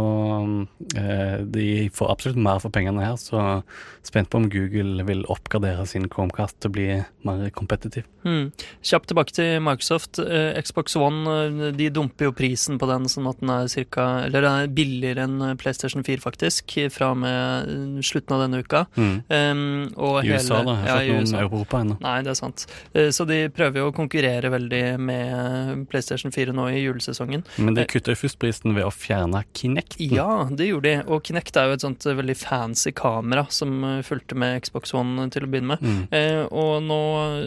eh, 0.96 1.40
de 1.44 1.90
får 1.92 2.10
absolutt 2.10 2.38
mer 2.40 2.60
for 2.64 2.72
pengene 2.72 3.04
her, 3.04 3.18
så 3.20 3.60
spent 4.06 4.30
på 4.32 4.40
om 4.40 4.46
Google 4.48 5.04
vil 5.04 5.26
oppgradere 5.28 5.84
sin 5.88 6.08
Chromecast 6.08 6.56
til 6.62 6.72
å 6.72 6.76
bli 6.78 6.86
mer 7.28 7.50
kompetitiv. 7.52 8.06
Mm. 8.24 8.48
Kjapt 8.80 9.10
tilbake 9.10 9.36
til 9.36 9.60
Microsoft. 9.60 10.22
Eh, 10.22 10.56
Xbox 10.64 10.96
One 10.96 11.34
eh, 11.44 11.74
de 11.76 11.90
dumper 11.92 12.30
jo 12.30 12.36
prisen 12.38 12.80
på 12.80 12.88
den 12.88 13.04
sånn 13.12 13.28
at 13.28 13.42
den 13.42 13.52
er 13.52 13.68
cirka, 13.72 14.06
eller 14.24 14.46
den 14.46 14.62
er 14.62 14.72
billigere 14.80 15.26
enn 15.28 15.36
eh, 15.50 15.56
PlayStation 15.66 16.06
4, 16.06 16.22
faktisk, 16.22 16.76
fra 16.94 17.10
og 17.12 17.20
med 17.24 17.72
eh, 17.74 18.00
slutten 18.06 18.36
av 18.36 18.44
denne 18.46 18.62
uka. 18.62 18.84
Mm. 18.96 19.16
Um, 19.28 19.64
og 19.98 20.20
I 20.22 20.32
USA, 20.32 20.62
da. 20.62 20.78
Jeg 20.80 20.92
har 20.92 21.02
ja, 21.02 21.16
ikke 21.16 21.18
noe 21.18 21.26
om 21.26 21.42
Europa 21.42 21.82
ennå. 21.82 21.98
Nei, 22.06 22.16
det 22.26 22.32
er 22.32 22.40
sant. 22.40 22.66
Uh, 22.94 23.10
Så 23.16 23.26
de 23.28 23.40
prøver 23.52 23.82
jo 23.82 23.90
å 23.90 23.96
konkurrere 23.96 24.52
veldig 24.54 24.84
med 25.02 25.86
PlayStation 25.90 26.34
4 26.34 26.54
nå 26.56 26.68
i 26.72 26.84
julesesongen. 26.84 27.44
Men 27.58 27.76
de 27.76 27.86
kutta 27.90 28.14
jo 28.14 28.22
først 28.22 28.40
prisen 28.42 28.76
ved 28.76 28.86
å 28.86 28.92
fjerne 28.94 29.42
Kinecten. 29.56 30.14
Ja, 30.14 30.46
det 30.50 30.70
gjorde 30.70 30.90
de. 30.90 31.02
Og 31.10 31.24
Kinect 31.26 31.56
er 31.58 31.70
jo 31.70 31.76
et 31.76 31.84
sånt 31.84 32.06
eh, 32.06 32.16
veldig 32.16 32.36
fancy 32.38 32.92
kamera 32.96 33.46
som 33.52 33.78
eh, 33.84 34.02
fulgte 34.06 34.38
med 34.38 34.60
Xbox 34.64 34.94
One 34.96 35.28
til 35.34 35.46
å 35.46 35.50
begynne 35.50 35.74
med. 35.74 35.82
Mm. 35.82 36.02
Uh, 36.12 36.44
og 36.56 36.74
nå, 36.86 37.00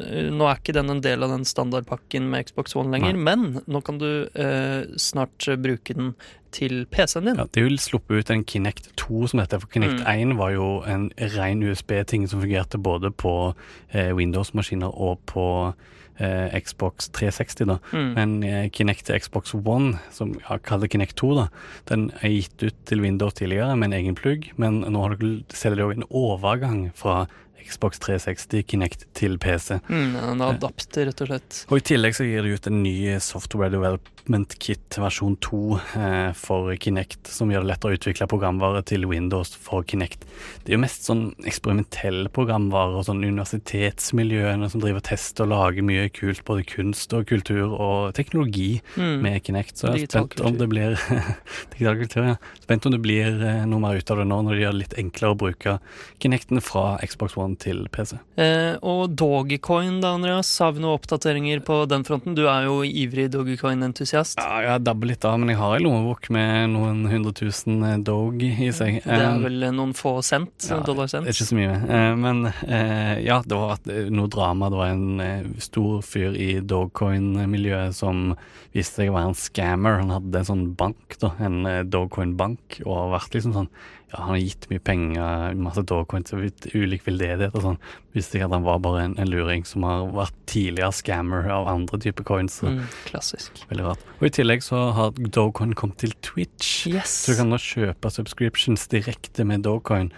eh, 0.09 0.29
nå 0.33 0.49
er 0.49 0.59
ikke 0.59 0.75
den 0.75 0.93
en 0.93 1.03
del 1.05 1.25
av 1.25 1.33
den 1.33 1.47
standardpakken 1.47 2.29
med 2.31 2.49
Xbox 2.49 2.75
One 2.79 2.93
lenger, 2.95 3.19
men 3.19 3.61
nå 3.69 3.83
kan 3.85 4.01
du 4.01 4.09
uh, 4.27 4.81
snart 4.99 5.47
eh, 5.47 5.59
bruke 5.59 5.95
den 5.97 6.13
til 6.51 6.85
PC-en 6.91 7.25
din. 7.29 7.37
Ja, 7.39 7.45
de 7.55 7.63
vil 7.65 7.79
sluppe 7.79 8.19
ut 8.19 8.29
en 8.33 8.43
Kinect 8.43 8.91
2 8.99 9.27
som 9.27 9.39
heter, 9.39 9.59
for 9.61 9.67
Kinect 9.73 10.01
Mm. 10.01 10.33
1 10.33 10.37
var 10.37 10.51
jo 10.51 10.67
en 10.87 11.11
ren 11.37 11.63
USB-ting 11.63 12.27
som 12.29 12.41
fungerte 12.41 12.77
både 12.77 13.11
på 13.11 13.53
eh, 13.93 14.11
Windows-maskiner 14.15 14.89
og 14.93 15.19
på 15.25 15.73
eh, 16.19 16.59
Xbox 16.59 17.09
360, 17.15 17.65
da. 17.65 17.77
Mm. 17.93 18.13
Men 18.15 18.43
eh, 18.43 18.69
Kinect 18.69 19.05
til 19.05 19.19
Xbox 19.19 19.53
One, 19.55 19.99
som 20.11 20.33
jeg 20.39 20.63
kaller 20.63 20.87
Kinect 20.87 21.15
2, 21.17 21.33
da, 21.35 21.47
den 21.89 22.11
er 22.21 22.29
gitt 22.29 22.63
ut 22.63 22.75
til 22.85 23.01
Windows 23.01 23.33
tidligere 23.33 23.75
med 23.75 23.91
en 23.93 23.99
egen 24.01 24.15
plugg, 24.15 24.51
men 24.57 24.81
nå 24.81 25.05
selger 25.53 25.75
de 25.75 25.87
òg 25.87 25.95
en 25.97 26.09
overgang 26.09 26.81
fra 26.95 27.27
Xbox 27.65 27.99
360 27.99 28.63
Kinect 28.69 29.05
til 29.17 29.37
PC. 29.41 29.79
Mm, 29.89 30.15
en 30.33 30.41
adapter, 30.45 31.05
rett 31.09 31.21
og 31.25 31.29
slett. 31.31 31.63
Og 31.69 31.77
I 31.81 31.85
tillegg 31.91 32.15
så 32.17 32.25
gir 32.27 32.43
de 32.45 32.55
ut 32.55 32.67
en 32.69 32.81
ny 32.83 32.95
Software 33.23 33.69
Development 33.73 34.55
Kit 34.61 34.97
versjon 35.01 35.35
2 35.41 35.59
eh, 35.97 36.31
for 36.37 36.69
Kinect, 36.81 37.27
som 37.33 37.49
gjør 37.51 37.65
det 37.65 37.71
lettere 37.71 37.95
å 37.95 37.97
utvikle 37.99 38.27
programvare 38.29 38.83
til 38.85 39.05
Windows 39.09 39.55
for 39.57 39.83
Kinect. 39.89 40.25
Det 40.63 40.73
er 40.73 40.77
jo 40.77 40.83
mest 40.83 41.07
sånn 41.09 41.23
eksperimentelle 41.49 42.29
programvare 42.35 42.99
og 42.99 43.07
sånn 43.07 43.23
universitetsmiljøene 43.25 44.69
som 44.69 44.81
driver 44.83 45.03
test 45.05 45.39
og 45.43 45.49
lager 45.51 45.85
mye 45.85 46.07
kult, 46.13 46.43
både 46.47 46.65
kunst 46.67 47.13
og 47.17 47.27
kultur 47.29 47.73
og 47.75 48.13
teknologi 48.17 48.81
Mm. 48.95 49.21
med 49.21 49.43
Kinect. 49.43 49.77
Så 49.77 49.87
jeg 49.93 50.03
er 50.03 50.11
spent 50.11 50.41
om 50.45 50.57
det 50.57 50.67
blir 50.69 50.95
Digital 51.73 51.97
kultur, 51.99 52.23
ja. 52.25 52.35
Spent 52.61 52.85
om 52.85 52.91
det 52.93 53.01
blir 53.01 53.41
eh, 53.45 53.65
noe 53.69 53.79
mer 53.79 53.97
ut 53.99 54.11
av 54.11 54.17
det 54.21 54.25
nå, 54.29 54.39
når 54.45 54.55
de 54.55 54.61
gjør 54.63 54.73
det 54.75 54.81
litt 54.83 54.95
enklere 54.99 55.33
å 55.35 55.37
bruke 55.39 55.75
Kinecten 56.21 56.61
fra 56.63 56.97
Xbox 57.05 57.37
One 57.39 57.48
til 57.57 57.85
PC. 57.93 58.17
Eh, 58.39 58.75
og 58.85 59.15
Dogecoin, 59.17 60.01
da, 60.03 60.11
Andreas. 60.17 60.51
Har 60.61 60.73
vi 60.75 60.83
noen 60.83 60.97
oppdateringer 60.99 61.63
på 61.65 61.81
den 61.89 62.03
fronten? 62.07 62.35
Du 62.37 62.43
er 62.51 62.67
jo 62.67 62.81
ivrig 62.85 63.29
Dogecoin-entusiast. 63.33 64.37
Ja, 64.41 64.59
jeg 64.67 64.83
dabber 64.85 65.09
litt 65.09 65.25
av, 65.25 65.39
men 65.41 65.49
jeg 65.53 65.57
har 65.61 65.77
en 65.77 65.83
lommebok 65.87 66.29
med 66.35 66.69
noen 66.75 67.05
hundre 67.09 67.33
tusen 67.37 67.81
eh, 67.87 67.97
dog 68.05 68.41
i 68.43 68.69
seg. 68.75 69.01
Det 69.05 69.17
er 69.17 69.27
Um, 69.29 69.43
vel 69.45 69.65
noen 69.75 69.91
få 69.97 70.15
cent? 70.25 70.67
ja, 70.69 70.79
dollar 70.85 71.07
cent? 71.11 71.27
ikke 71.29 71.45
så 71.49 71.57
mye. 71.57 71.75
Eh, 71.89 72.13
men 72.19 72.45
eh, 72.49 73.19
ja, 73.25 73.41
det 73.45 73.57
var 73.59 73.79
noe 74.11 74.27
drama. 74.31 74.69
Det 74.73 74.79
var 74.79 74.93
en 74.93 75.19
eh, 75.23 75.45
stor 75.61 76.01
fyr 76.05 76.35
i 76.39 76.49
Dogecoin-miljøet 76.61 77.95
som 77.95 78.35
viste 78.75 79.01
seg 79.01 79.09
å 79.11 79.15
være 79.17 79.31
en 79.31 79.37
scammer. 79.39 79.99
Han 80.03 80.13
hadde 80.13 80.41
en 80.43 80.49
sånn 80.49 80.65
bank, 80.77 81.15
da, 81.21 81.31
en 81.41 81.63
eh, 81.65 81.83
Dogecoin-bank, 81.89 82.81
og 82.85 82.93
har 82.95 83.13
vært 83.17 83.37
liksom 83.37 83.55
sånn 83.55 83.71
ja, 84.09 84.23
han 84.23 84.31
har 84.33 84.39
gitt 84.41 84.65
mye 84.71 84.81
penger, 84.81 85.57
masse 85.61 85.83
Dogecoin 85.85 86.25
til 86.25 86.47
ulik 86.73 87.03
veldedighet 87.05 87.53
og 87.53 87.65
sånn. 87.65 87.77
Visste 88.17 88.39
ikke 88.39 88.47
at 88.47 88.55
han 88.55 88.65
var 88.65 88.79
bare 88.81 89.03
en, 89.05 89.15
en 89.21 89.29
luring 89.29 89.65
som 89.69 89.85
har 89.85 90.07
vært 90.15 90.37
tidligere 90.49 90.95
scammer 90.97 91.45
av 91.53 91.69
andre 91.69 91.99
typer 92.01 92.25
coins. 92.25 92.57
Mm, 92.65 92.81
klassisk. 93.05 93.61
Veldig 93.69 93.85
rart. 93.85 94.07
Og 94.17 94.25
i 94.25 94.33
tillegg 94.39 94.65
så 94.65 94.81
har 94.97 95.13
Dogecoin 95.19 95.75
kommet 95.77 96.01
til 96.01 96.15
Twitch. 96.25 96.87
Yes! 96.89 97.19
Så 97.27 97.35
du 97.35 97.41
kan 97.43 97.53
nå 97.53 97.61
kjøpe 97.61 98.13
subscriptions 98.13 98.89
direkte 98.89 99.45
med 99.45 99.67
Dogecoin. 99.67 100.09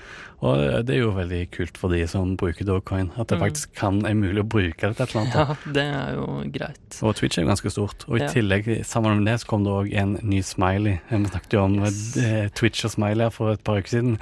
Og 0.42 0.58
det 0.88 0.96
er 0.96 1.04
jo 1.04 1.12
veldig 1.14 1.40
kult 1.54 1.76
for 1.78 1.94
de 1.94 2.00
som 2.10 2.32
bruker 2.36 2.66
Dogcoin, 2.66 3.12
at 3.22 3.28
det 3.30 3.38
Mm. 3.38 3.44
faktisk 3.44 3.76
kan, 3.78 4.00
er 4.10 4.16
mulig 4.18 4.42
å 4.42 4.48
bruke 4.50 4.74
det 4.90 4.96
til 4.98 5.04
et 5.06 5.12
eller 5.14 5.22
annet. 5.22 5.36
Ja, 5.38 5.74
det 5.74 5.84
er 5.86 6.16
jo 6.16 6.26
greit. 6.52 6.98
Og 7.04 7.16
Twitch 7.16 7.38
er 7.38 7.44
jo 7.44 7.50
ganske 7.52 7.70
stort. 7.70 8.06
Og 8.10 8.18
i 8.18 8.24
Ja. 8.24 8.28
tillegg, 8.34 8.66
sammen 8.84 9.18
med 9.22 9.26
det, 9.30 9.40
så 9.42 9.46
kom 9.48 9.64
det 9.64 9.70
òg 9.72 9.94
en 9.94 10.18
ny 10.24 10.42
smiley. 10.42 11.00
Vi 11.12 11.18
snakket 11.30 11.54
jo 11.54 11.62
om 11.64 11.76
Yes. 11.84 12.18
eh, 12.18 12.48
Twitch 12.58 12.84
og 12.86 12.92
smiley 12.92 13.30
for 13.32 13.52
et 13.54 13.64
par 13.64 13.78
uker 13.78 13.90
siden. 13.94 14.18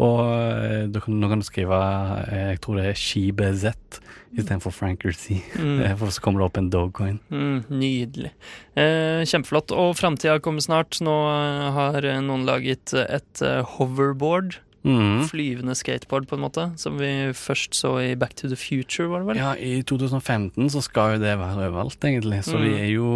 Og 0.00 0.20
eh, 0.26 0.86
nå 0.90 1.28
kan 1.30 1.38
du 1.38 1.44
skrive 1.46 1.78
eh, 2.32 2.50
Jeg 2.50 2.60
tror 2.62 2.76
det 2.76 2.86
er 2.86 2.98
ShiBZ 2.98 4.00
istedenfor 4.36 4.72
Franker 4.72 5.12
C. 5.14 5.40
Mm. 5.54 5.80
Eh, 5.86 5.94
For 5.96 6.06
så 6.10 6.20
kommer 6.20 6.40
det 6.40 6.46
opp 6.50 6.58
en 6.58 6.70
dogcoin. 6.70 7.20
Mm, 7.30 7.64
nydelig. 7.70 8.30
Eh, 8.76 9.22
kjempeflott. 9.22 9.70
Og 9.70 9.94
framtida 9.94 10.40
kommer 10.42 10.60
snart. 10.66 10.98
Nå 11.00 11.14
eh, 11.30 11.70
har 11.78 12.04
eh, 12.04 12.18
noen 12.20 12.44
laget 12.44 12.92
et 12.94 13.42
eh, 13.42 13.62
hoverboard. 13.78 14.58
Mm. 14.84 15.26
Flyvende 15.28 15.74
skateboard, 15.76 16.26
på 16.26 16.36
en 16.38 16.40
måte. 16.46 16.62
Som 16.80 16.96
vi 16.98 17.08
først 17.36 17.74
så 17.76 17.90
i 18.00 18.14
Back 18.16 18.34
to 18.34 18.48
the 18.48 18.56
Future, 18.56 19.08
var 19.08 19.20
det 19.20 19.26
vel? 19.28 19.36
Ja, 19.36 19.52
i 19.54 19.82
2015 19.82 20.70
så 20.72 20.80
skal 20.82 21.16
jo 21.16 21.22
det 21.24 21.34
være 21.38 21.66
overalt, 21.68 22.00
egentlig. 22.00 22.40
Så 22.46 22.56
vi 22.58 22.70
Mm. 22.70 22.80
er 22.80 22.88
jo 22.94 23.08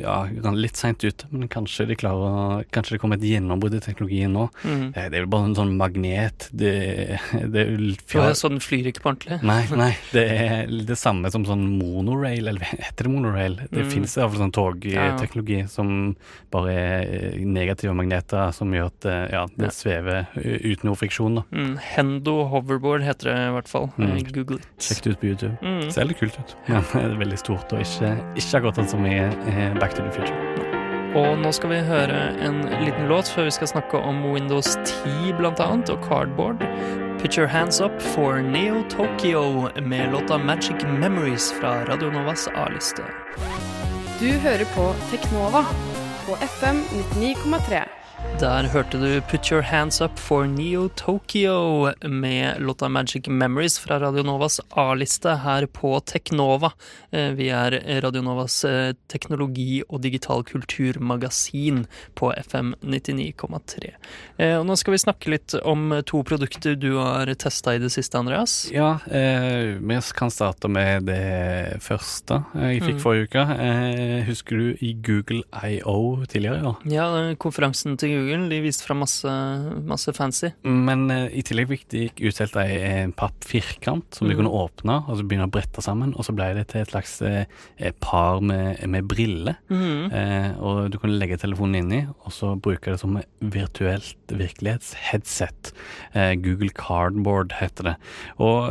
ja, 0.00 0.52
litt 0.54 0.76
seint 0.76 1.04
ute. 1.04 1.26
Men 1.30 1.48
kanskje 1.48 1.86
de 1.88 1.94
klarer 1.96 2.64
Kanskje 2.72 2.92
det 2.96 3.00
kommer 3.00 3.16
et 3.16 3.22
gjennombrudd 3.28 3.74
i 3.76 3.80
teknologien 3.80 4.32
nå. 4.32 4.48
Mm. 4.64 4.92
Det 4.94 5.12
er 5.12 5.20
jo 5.24 5.26
bare 5.26 5.44
en 5.50 5.54
sånn 5.54 5.76
magnet. 5.76 6.48
Det, 6.52 7.18
det 7.52 7.66
er 7.66 7.70
jo 7.76 8.34
Sånn 8.34 8.58
flyr 8.60 8.86
ikke 8.90 9.02
på 9.04 9.12
ordentlig? 9.12 9.42
Nei, 9.42 9.66
nei, 9.76 9.92
det 10.12 10.24
er 10.30 10.66
det 10.86 10.96
samme 10.98 11.30
som 11.30 11.44
sånn 11.44 11.78
monorail, 11.78 12.48
eller 12.48 12.60
heter 12.64 13.04
det 13.04 13.12
monorail? 13.12 13.56
Det 13.70 13.84
Mm. 13.84 13.90
fins 13.90 14.16
iallfall 14.16 14.40
sånn 14.50 14.84
Ja. 14.90 15.16
togteknologi 15.18 15.68
som 15.68 16.16
bare 16.50 16.72
er 16.72 17.38
negative 17.44 17.92
magneter 17.94 18.52
som 18.54 18.70
gjør 18.72 18.86
at 18.86 19.04
eh, 19.06 19.28
ja, 19.32 19.46
det 19.46 19.68
Ja. 19.68 19.70
svever 19.70 20.26
uten 20.36 20.93
friksjon. 20.98 21.40
da. 21.40 21.44
Mm. 21.52 21.76
Hendo 21.82 22.36
hoverboard 22.52 23.02
heter 23.06 23.30
det 23.30 23.36
i 23.48 23.52
hvert 23.56 23.68
fall. 23.70 23.90
Mm. 23.98 24.16
Google 24.34 24.60
it. 24.60 24.68
Sjekk 24.78 25.02
det 25.04 25.10
ut 25.14 25.20
på 25.20 25.26
YouTube. 25.32 25.56
Mm. 25.62 25.90
Ser 25.90 26.08
litt 26.08 26.20
kult 26.20 26.38
ut, 26.38 26.56
Ja, 26.68 26.80
det 26.92 27.02
er 27.02 27.18
veldig 27.20 27.38
stort 27.40 27.72
og 27.72 27.80
ikke, 27.84 28.14
ikke 28.36 28.60
akkurat 28.60 28.80
sånn 28.82 28.88
som 28.96 29.06
i 29.06 29.16
eh, 29.20 29.74
Back 29.80 29.94
to 29.94 30.02
the 30.06 30.12
Future. 30.14 30.70
Og 31.14 31.36
nå 31.38 31.52
skal 31.54 31.70
vi 31.70 31.76
høre 31.86 32.20
en 32.42 32.56
liten 32.82 33.06
låt 33.06 33.28
før 33.30 33.46
vi 33.46 33.52
skal 33.54 33.68
snakke 33.70 34.00
om 34.02 34.16
Windows 34.32 34.72
10 34.82 35.36
blant 35.38 35.60
annet, 35.62 35.90
og 35.94 36.02
Cardboard. 36.02 36.64
Put 37.20 37.38
Your 37.38 37.46
Hands 37.46 37.78
Up 37.80 38.02
for 38.02 38.42
Neo 38.42 38.82
Tokyo 38.90 39.70
med 39.80 40.10
låta 40.12 40.38
Magic 40.38 40.82
Memories 40.98 41.52
fra 41.60 41.84
Radio 41.86 42.10
Novas 42.10 42.48
A-liste. 42.54 43.06
Du 44.18 44.26
hører 44.42 44.66
på 44.74 44.90
Teknova 45.12 45.62
på 46.26 46.34
FM 46.42 46.82
99,3. 47.14 47.84
Der 48.40 48.66
hørte 48.66 48.98
du 48.98 49.20
Put 49.30 49.46
Your 49.52 49.62
Hands 49.62 50.00
Up 50.02 50.18
for 50.18 50.44
Neo 50.50 50.88
Tokyo 50.98 51.92
med 52.02 52.56
låta 52.60 52.88
Magic 52.88 53.28
Memories 53.28 53.78
fra 53.78 54.00
Radio 54.00 54.22
Novas 54.26 54.60
A-liste 54.70 55.36
her 55.44 55.66
på 55.70 56.00
Teknova. 56.04 56.72
Eh, 57.12 57.30
Vi 57.38 57.46
er 57.54 57.76
Radio 58.02 58.22
Novas 58.26 58.64
eh, 58.64 58.92
teknologi- 59.08 59.82
og 59.88 60.00
digital 60.02 60.42
kulturmagasin 60.44 61.84
på 62.18 62.32
FM 62.36 62.74
99,3. 62.82 63.92
Eh, 64.38 64.58
Og 64.58 64.66
nå 64.66 64.76
skal 64.76 64.92
vi 64.96 64.98
snakke 65.04 65.30
litt 65.30 65.54
om 65.62 65.94
to 66.04 66.24
produkter 66.26 66.74
du 66.76 66.96
har 66.98 67.30
testa 67.38 67.76
i 67.76 67.78
det 67.78 67.92
siste, 67.94 68.18
Andreas. 68.18 68.68
Ja, 68.74 68.98
eh, 69.06 69.78
vi 69.78 70.00
kan 70.18 70.30
starte 70.34 70.68
med 70.68 71.06
det 71.06 71.78
første 71.80 72.42
jeg 72.54 72.82
fikk 72.82 72.98
Mm. 72.98 73.00
forrige 73.00 73.28
uke. 73.30 73.46
Eh, 73.60 74.24
husker 74.26 74.56
du 74.58 74.76
i 74.82 74.92
Google 74.94 75.44
IO 75.62 76.24
tidligere 76.26 76.62
Ja. 76.64 76.74
Ja, 76.84 77.34
konferansen 77.36 77.96
til 77.96 78.13
Google. 78.14 78.48
De 78.50 78.60
viste 78.64 78.86
fram 78.86 79.02
masse, 79.04 79.34
masse 79.86 80.12
fancy. 80.16 80.52
Men 80.64 81.06
uh, 81.10 81.26
i 81.34 81.42
tillegg 81.46 81.68
fikk 81.74 81.86
de 81.94 82.04
utdelt 82.30 82.56
ei 82.62 83.06
papp 83.12 83.34
pappfirkant 83.34 84.14
som 84.18 84.28
du 84.28 84.34
Mm. 84.34 84.38
kunne 84.42 84.52
åpne 84.54 84.94
og 85.08 85.16
så 85.18 85.24
begynne 85.26 85.46
å 85.48 85.52
brette 85.52 85.82
sammen, 85.82 86.12
og 86.16 86.24
så 86.26 86.32
ble 86.36 86.46
det 86.54 86.68
til 86.72 86.80
et 86.84 86.90
slags 86.92 87.16
uh, 87.22 87.44
par 88.00 88.40
med, 88.40 88.80
med 88.88 89.06
briller. 89.10 89.56
Mm. 89.70 90.12
Uh, 90.12 90.50
og 90.64 90.90
du 90.92 90.98
kunne 91.02 91.18
legge 91.18 91.38
telefonen 91.40 91.82
inni, 91.82 92.00
og 92.24 92.32
så 92.32 92.54
bruke 92.56 92.92
det 92.94 93.00
som 93.00 93.18
virtuelt 93.40 94.16
virkelighetsheadset. 94.34 95.72
Google 96.42 96.70
Cardboard 96.70 97.52
heter 97.58 97.84
det. 97.90 97.94
Og 98.42 98.70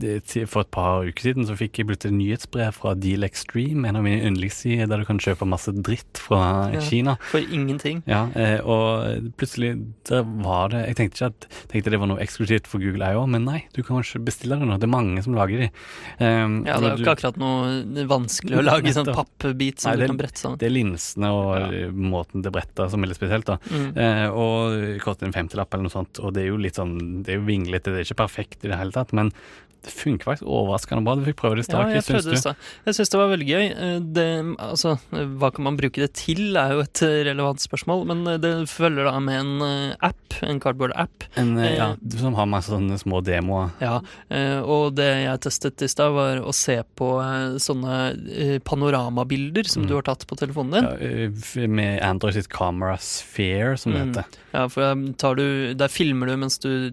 det, 0.00 0.18
for 0.50 0.64
et 0.64 0.70
par 0.74 1.04
uker 1.06 1.28
siden 1.30 1.46
så 1.48 1.56
fikk 1.58 1.78
jeg 1.80 1.88
blitt 1.88 2.04
et 2.08 2.14
nyhetsbrev 2.14 2.74
fra 2.76 2.94
Deal 2.98 3.24
Extreme, 3.26 3.86
en 3.88 3.96
av 3.98 4.04
mine 4.06 4.22
yndlingssider 4.28 4.88
der 4.90 5.02
du 5.02 5.08
kan 5.08 5.20
kjøpe 5.22 5.48
masse 5.48 5.72
dritt 5.74 6.20
fra 6.20 6.42
Ja. 6.74 6.80
Kina. 6.84 7.16
For 7.30 7.40
ingenting. 7.40 8.02
Ja, 8.08 8.26
og 8.64 9.30
plutselig 9.38 9.70
der 10.08 10.24
var 10.44 10.70
det 10.72 10.80
Jeg 10.88 10.96
tenkte 10.98 11.16
ikke 11.18 11.28
at 11.30 11.46
tenkte 11.72 11.92
det 11.94 12.00
var 12.02 12.10
noe 12.10 12.22
eksklusivt 12.24 12.68
for 12.70 12.82
Google 12.82 13.10
IO, 13.14 13.24
men 13.30 13.44
nei, 13.46 13.60
du 13.74 13.82
kan 13.82 13.98
kanskje 14.00 14.22
bestille 14.24 14.58
det 14.60 14.68
nå. 14.68 14.78
Det 14.80 14.88
er 14.88 14.92
mange 14.94 15.22
som 15.24 15.36
lager 15.36 15.64
de. 15.64 15.68
Um, 16.20 16.60
Ja, 16.66 16.78
det 16.80 16.90
er 16.90 16.96
jo 16.96 17.04
ikke 17.04 17.14
akkurat 17.16 17.40
noe 17.40 18.06
vanskelig 18.10 18.58
å 18.60 18.64
lage 18.64 18.94
sånn 18.96 19.10
pappbit 19.14 19.80
som 19.84 19.92
Nei, 19.92 20.00
du 20.00 20.06
kan 20.12 20.20
brette 20.20 20.40
sammen. 20.40 20.58
Det 20.60 20.68
er 20.68 20.74
linsene 20.74 21.30
og 21.34 21.50
Ja. 21.60 21.88
måten 21.92 22.42
det 22.44 22.52
bretter 22.54 22.90
som 22.90 23.04
er 23.04 23.12
litt 23.12 23.20
spesielt, 23.20 23.46
da. 23.48 23.58
Mm. 23.70 23.90
Uh, 23.96 24.28
og 24.32 24.78
det 24.80 25.00
koster 25.04 25.26
en 25.28 25.36
femtilapp 25.36 25.74
eller 25.74 25.88
noe 25.88 25.94
sånt, 25.94 26.20
og 26.24 26.34
det 26.34 26.44
er 26.44 26.50
jo 26.52 26.56
litt 26.60 26.80
sånn 26.80 27.22
Det 27.24 27.34
er 27.34 27.38
jo 27.40 27.46
vinglete, 27.48 27.92
det 27.92 28.02
er 28.02 28.08
ikke 28.08 28.22
perfekt 28.24 28.64
i 28.64 28.68
det 28.72 28.78
hele 28.78 28.92
tatt, 28.94 29.12
men 29.12 29.32
det 29.84 29.92
funker 29.92 30.24
faktisk 30.24 30.48
overraskende 30.48 31.04
bra. 31.04 31.14
Du 31.20 31.24
fikk 31.26 31.36
prøve 31.36 31.56
det 31.58 31.66
i 31.68 31.72
Ja, 31.74 31.82
jeg 31.92 32.04
prøvde 32.06 32.30
det 32.30 32.38
i 32.38 32.40
stad. 32.40 32.56
Jeg 32.86 32.94
syns 32.96 33.10
det 33.12 33.18
var 33.20 33.28
veldig 33.34 33.48
gøy. 33.48 33.64
Eh, 33.70 33.98
Det, 34.14 34.26
altså, 34.58 34.94
hva 35.12 35.50
kan 35.54 35.64
man 35.64 35.76
bruke 35.76 36.00
det 36.00 36.12
til, 36.14 36.56
er 36.56 36.72
jo 36.72 36.80
et 36.84 37.02
eh, 37.02 37.24
relevant 37.28 37.60
spørsmål. 37.60 38.06
Men 38.06 38.26
eh, 38.26 38.38
det 38.40 38.52
følger 38.72 39.04
da 39.04 39.18
med 39.20 39.40
en 39.40 39.94
app, 40.00 40.38
en 40.42 40.60
cardboard-app. 40.60 41.26
Ja, 41.36 41.94
som 42.18 42.34
har 42.34 42.46
masse 42.50 42.72
sånne 42.72 42.96
små 42.98 43.20
demoer. 43.24 43.70
Ja, 43.80 44.00
og 44.64 44.94
det 44.96 45.08
jeg 45.24 45.40
testet 45.44 45.82
i 45.84 45.88
stad, 45.88 46.12
var 46.16 46.40
å 46.42 46.52
se 46.54 46.80
på 46.96 47.08
sånne 47.62 48.60
panoramabilder 48.64 49.66
som 49.68 49.82
Mm. 49.84 49.88
du 49.88 49.94
har 49.94 50.02
tatt 50.02 50.26
på 50.26 50.36
telefonen 50.36 50.72
din. 50.72 50.84
Ja, 51.54 51.66
med 51.68 52.02
Android 52.02 52.34
sitt 52.34 52.48
Camera 52.48 52.96
Sphere, 52.98 53.76
som 53.78 53.92
det 53.92 54.00
Mm. 54.00 54.08
heter. 54.14 54.24
Ja, 54.54 54.68
for 54.68 55.34
du, 55.34 55.74
der 55.74 55.88
filmer 55.88 56.26
du 56.26 56.36
mens 56.36 56.58
du 56.58 56.92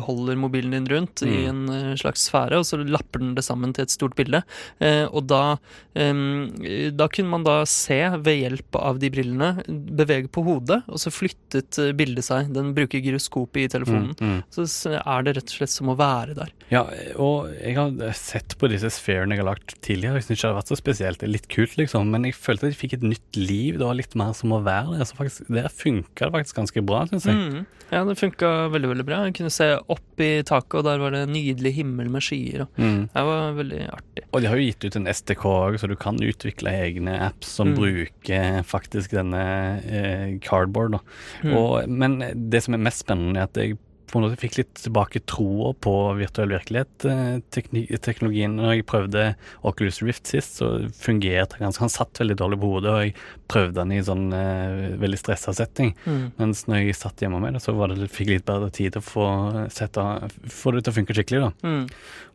holder 0.00 0.36
mobilen 0.36 0.70
din 0.70 0.86
rundt 0.86 1.22
i 1.22 1.46
Mm. 1.46 1.48
en 1.48 1.68
eh, 1.68 1.94
slags 1.96 2.07
slags 2.08 2.28
sfære, 2.28 2.58
og 2.58 2.66
så 2.66 2.80
lapper 2.82 3.22
den 3.22 3.34
det 3.36 3.44
sammen 3.46 3.74
til 3.76 3.86
et 3.86 3.94
stort 3.94 4.16
bilde. 4.18 4.42
Eh, 4.80 5.04
og 5.06 5.28
da, 5.30 5.58
eh, 5.94 6.90
da 6.90 7.08
kunne 7.12 7.32
man 7.32 7.46
da 7.46 7.60
se 7.68 8.00
ved 8.18 8.42
hjelp 8.42 8.78
av 8.80 8.98
de 9.02 9.10
brillene 9.12 9.52
bevege 9.68 10.30
på 10.32 10.44
hodet, 10.46 10.82
og 10.88 11.00
så 11.02 11.12
flyttet 11.12 11.78
eh, 11.78 11.92
bildet 11.96 12.26
seg. 12.28 12.52
Den 12.54 12.74
bruker 12.76 13.02
gyroskopet 13.02 13.64
i 13.64 13.70
telefonen. 13.76 14.14
Mm, 14.18 14.40
mm. 14.40 14.42
Så 14.52 14.96
er 14.98 15.26
det 15.26 15.38
rett 15.38 15.52
og 15.52 15.56
slett 15.60 15.74
som 15.74 15.92
å 15.92 15.98
være 15.98 16.36
der. 16.38 16.52
Ja, 16.72 16.84
og 17.20 17.48
jeg 17.56 17.76
har 17.78 17.94
sett 18.18 18.56
på 18.60 18.70
disse 18.72 18.90
sfærene 18.92 19.36
jeg 19.36 19.44
har 19.44 19.50
lagt 19.52 19.76
tidligere. 19.84 20.18
Jeg 20.18 20.28
syns 20.28 20.38
ikke 20.38 20.46
det 20.46 20.52
har 20.52 20.60
vært 20.60 20.72
så 20.72 20.80
spesielt. 20.80 21.20
Det 21.20 21.28
er 21.28 21.34
litt 21.36 21.50
kult, 21.52 21.78
liksom. 21.80 22.12
Men 22.12 22.28
jeg 22.28 22.36
følte 22.38 22.68
at 22.68 22.74
jeg 22.74 22.82
fikk 22.82 22.98
et 22.98 23.08
nytt 23.14 23.40
liv. 23.40 23.78
Det 23.80 23.86
var 23.86 23.98
litt 23.98 24.16
mer 24.18 24.34
som 24.36 24.54
å 24.56 24.62
være 24.64 24.98
der. 24.98 25.08
Så 25.08 25.18
faktisk, 25.18 25.48
der 25.52 25.72
funka 25.72 26.28
det 26.28 26.34
faktisk 26.36 26.62
ganske 26.62 26.84
bra, 26.84 27.04
syns 27.10 27.28
jeg. 27.28 27.38
Mm. 27.38 27.66
Ja, 27.88 28.02
det 28.04 28.18
funka 28.20 28.68
veldig 28.68 28.90
veldig 28.92 29.04
bra. 29.08 29.22
Jeg 29.24 29.38
kunne 29.38 29.52
se 29.52 29.70
opp 29.80 30.20
i 30.20 30.42
taket, 30.46 30.76
og 30.80 30.84
der 30.84 31.00
var 31.00 31.14
det 31.14 31.24
nydelig 31.32 31.72
himmel 31.78 31.97
med 32.06 32.22
skyer. 32.22 32.66
Mm. 32.78 33.08
det 33.12 33.24
var 33.26 33.52
veldig 33.58 33.80
artig. 33.90 34.22
Og 34.32 34.40
de 34.40 34.46
har 34.46 34.56
jo 34.56 34.62
gitt 34.68 34.84
ut 34.84 34.96
en 34.96 35.06
STK 35.10 35.44
òg, 35.44 35.78
så 35.80 35.88
du 35.88 35.96
kan 35.96 36.14
utvikle 36.22 36.70
egne 36.70 37.18
apps 37.26 37.46
som 37.58 37.68
Mm. 37.74 37.74
bruker 37.74 38.62
faktisk 38.62 39.10
denne 39.10 39.82
eh, 39.84 40.38
cardboard. 40.38 41.00
Mm. 41.42 41.56
Og, 41.56 41.88
men 41.88 42.22
det 42.50 42.62
som 42.62 42.74
er 42.74 42.78
mest 42.78 43.02
spennende, 43.02 43.40
er 43.40 43.42
at 43.50 43.56
jeg 43.56 43.76
på 44.08 44.18
en 44.18 44.24
måte 44.24 44.40
fikk 44.40 44.56
litt 44.58 44.74
tilbake 44.80 45.20
troa 45.28 45.72
på 45.84 45.92
virtuell 46.18 46.52
virkelighet-teknologien. 46.54 48.56
Når 48.58 48.72
jeg 48.72 48.86
prøvde 48.88 49.24
Oculus 49.68 50.00
Rift 50.04 50.30
sist, 50.30 50.58
så 50.60 50.66
fungerte 50.96 51.56
det 51.56 51.64
ganske 51.64 51.84
Han 51.84 51.92
satt 51.92 52.20
veldig 52.20 52.38
dårlig 52.40 52.60
på 52.62 52.72
hodet, 52.72 52.92
og 52.92 53.04
jeg 53.04 53.14
prøvde 53.52 53.78
den 53.80 53.94
i 53.96 54.04
sånn 54.04 54.26
eh, 54.36 54.96
veldig 55.00 55.20
stressa 55.20 55.54
setting. 55.56 55.94
Mm. 56.08 56.24
Mens 56.40 56.64
når 56.68 56.82
jeg 56.82 56.98
satt 56.98 57.24
hjemme 57.24 57.40
med 57.42 57.56
det, 57.56 57.62
så 57.64 57.76
var 57.76 57.92
det, 57.92 58.10
fikk 58.12 58.32
jeg 58.32 58.40
litt 58.40 58.48
bedre 58.48 58.70
tid 58.74 58.96
til 58.96 59.02
å 59.02 59.08
få, 59.08 59.28
sette, 59.74 60.04
få 60.52 60.74
det 60.74 60.84
til 60.84 60.94
å 60.94 60.98
funke 61.00 61.16
skikkelig. 61.16 61.46
da. 61.46 61.68
Mm. 61.68 61.84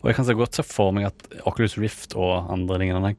Og 0.02 0.10
jeg 0.10 0.20
kan 0.20 0.30
så 0.30 0.38
godt 0.38 0.60
se 0.60 0.68
for 0.68 0.96
meg 0.96 1.10
at 1.12 1.30
Oculus 1.50 1.78
Rift 1.82 2.18
og 2.20 2.52
andre 2.54 2.82
lignende 2.82 3.16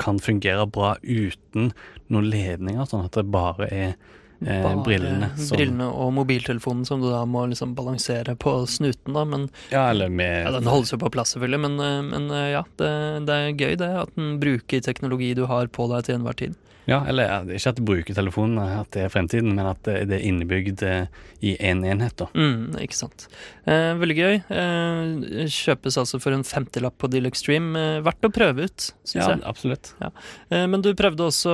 kan 0.00 0.20
fungere 0.20 0.66
bra 0.68 0.94
uten 1.02 1.72
noen 2.12 2.30
ledninger, 2.30 2.86
sånn 2.88 3.06
at 3.06 3.16
det 3.16 3.26
bare 3.32 3.68
er 3.72 3.96
eh, 4.44 4.82
brillene 4.84 5.30
som 5.36 5.56
brillene 5.56 5.88
og 5.88 6.12
mobiltelefonen 6.16 6.84
som 6.88 7.00
du 7.02 7.08
da 7.10 7.22
må 7.28 7.46
liksom 7.50 7.74
balansere 7.78 8.36
på 8.36 8.58
snuten, 8.70 9.14
da. 9.16 9.24
Men 9.24 9.48
Ja, 9.70 9.88
eller 9.90 10.08
med 10.08 10.44
ja, 10.44 10.52
den 10.58 10.70
holdes 10.70 10.92
jo 10.92 11.00
på 11.02 11.12
plass, 11.14 11.34
selvfølgelig. 11.36 11.62
Men, 11.66 11.80
eh, 11.80 12.02
men 12.10 12.30
eh, 12.30 12.52
ja, 12.56 12.64
det, 12.80 12.92
det 13.28 13.40
er 13.40 13.56
gøy 13.56 13.74
det, 13.80 13.92
at 14.04 14.14
den 14.18 14.36
bruker 14.42 14.84
teknologi 14.84 15.34
du 15.38 15.46
har 15.50 15.68
på 15.72 15.88
deg 15.92 16.08
til 16.08 16.20
enhver 16.20 16.38
tid. 16.44 16.56
Ja, 16.86 17.00
eller 17.10 17.48
ikke 17.50 17.72
at 17.72 17.78
du 17.80 17.82
bruker 17.86 18.14
telefonen, 18.14 18.60
at 18.62 18.92
det 18.94 19.06
er 19.06 19.10
fremtiden, 19.10 19.56
men 19.58 19.66
at 19.66 19.82
det, 19.82 20.06
er 20.06 20.22
innebygd 20.22 20.84
eh, 20.86 21.08
i 21.42 21.56
én 21.58 21.82
en 21.82 21.96
enhet, 21.96 22.14
da. 22.20 22.28
Mm, 22.38 22.78
ikke 22.78 22.94
sant. 22.94 23.26
Eh, 23.66 23.94
veldig 23.98 24.14
gøy. 24.16 24.34
Eh, 24.54 25.46
kjøpes 25.50 25.96
altså 25.98 26.20
for 26.22 26.30
en 26.36 26.44
femtilapp 26.46 26.94
på 27.02 27.08
Deal 27.10 27.26
Extreme. 27.26 27.74
Eh, 27.74 28.00
verdt 28.06 28.22
å 28.28 28.30
prøve 28.30 28.66
ut, 28.68 28.84
syns 29.02 29.14
Ja, 29.18 29.28
jeg. 29.34 29.40
absolutt. 29.42 29.88
Eh, 30.52 30.66
men 30.70 30.80
du 30.84 30.92
prøvde 30.94 31.26
også 31.26 31.50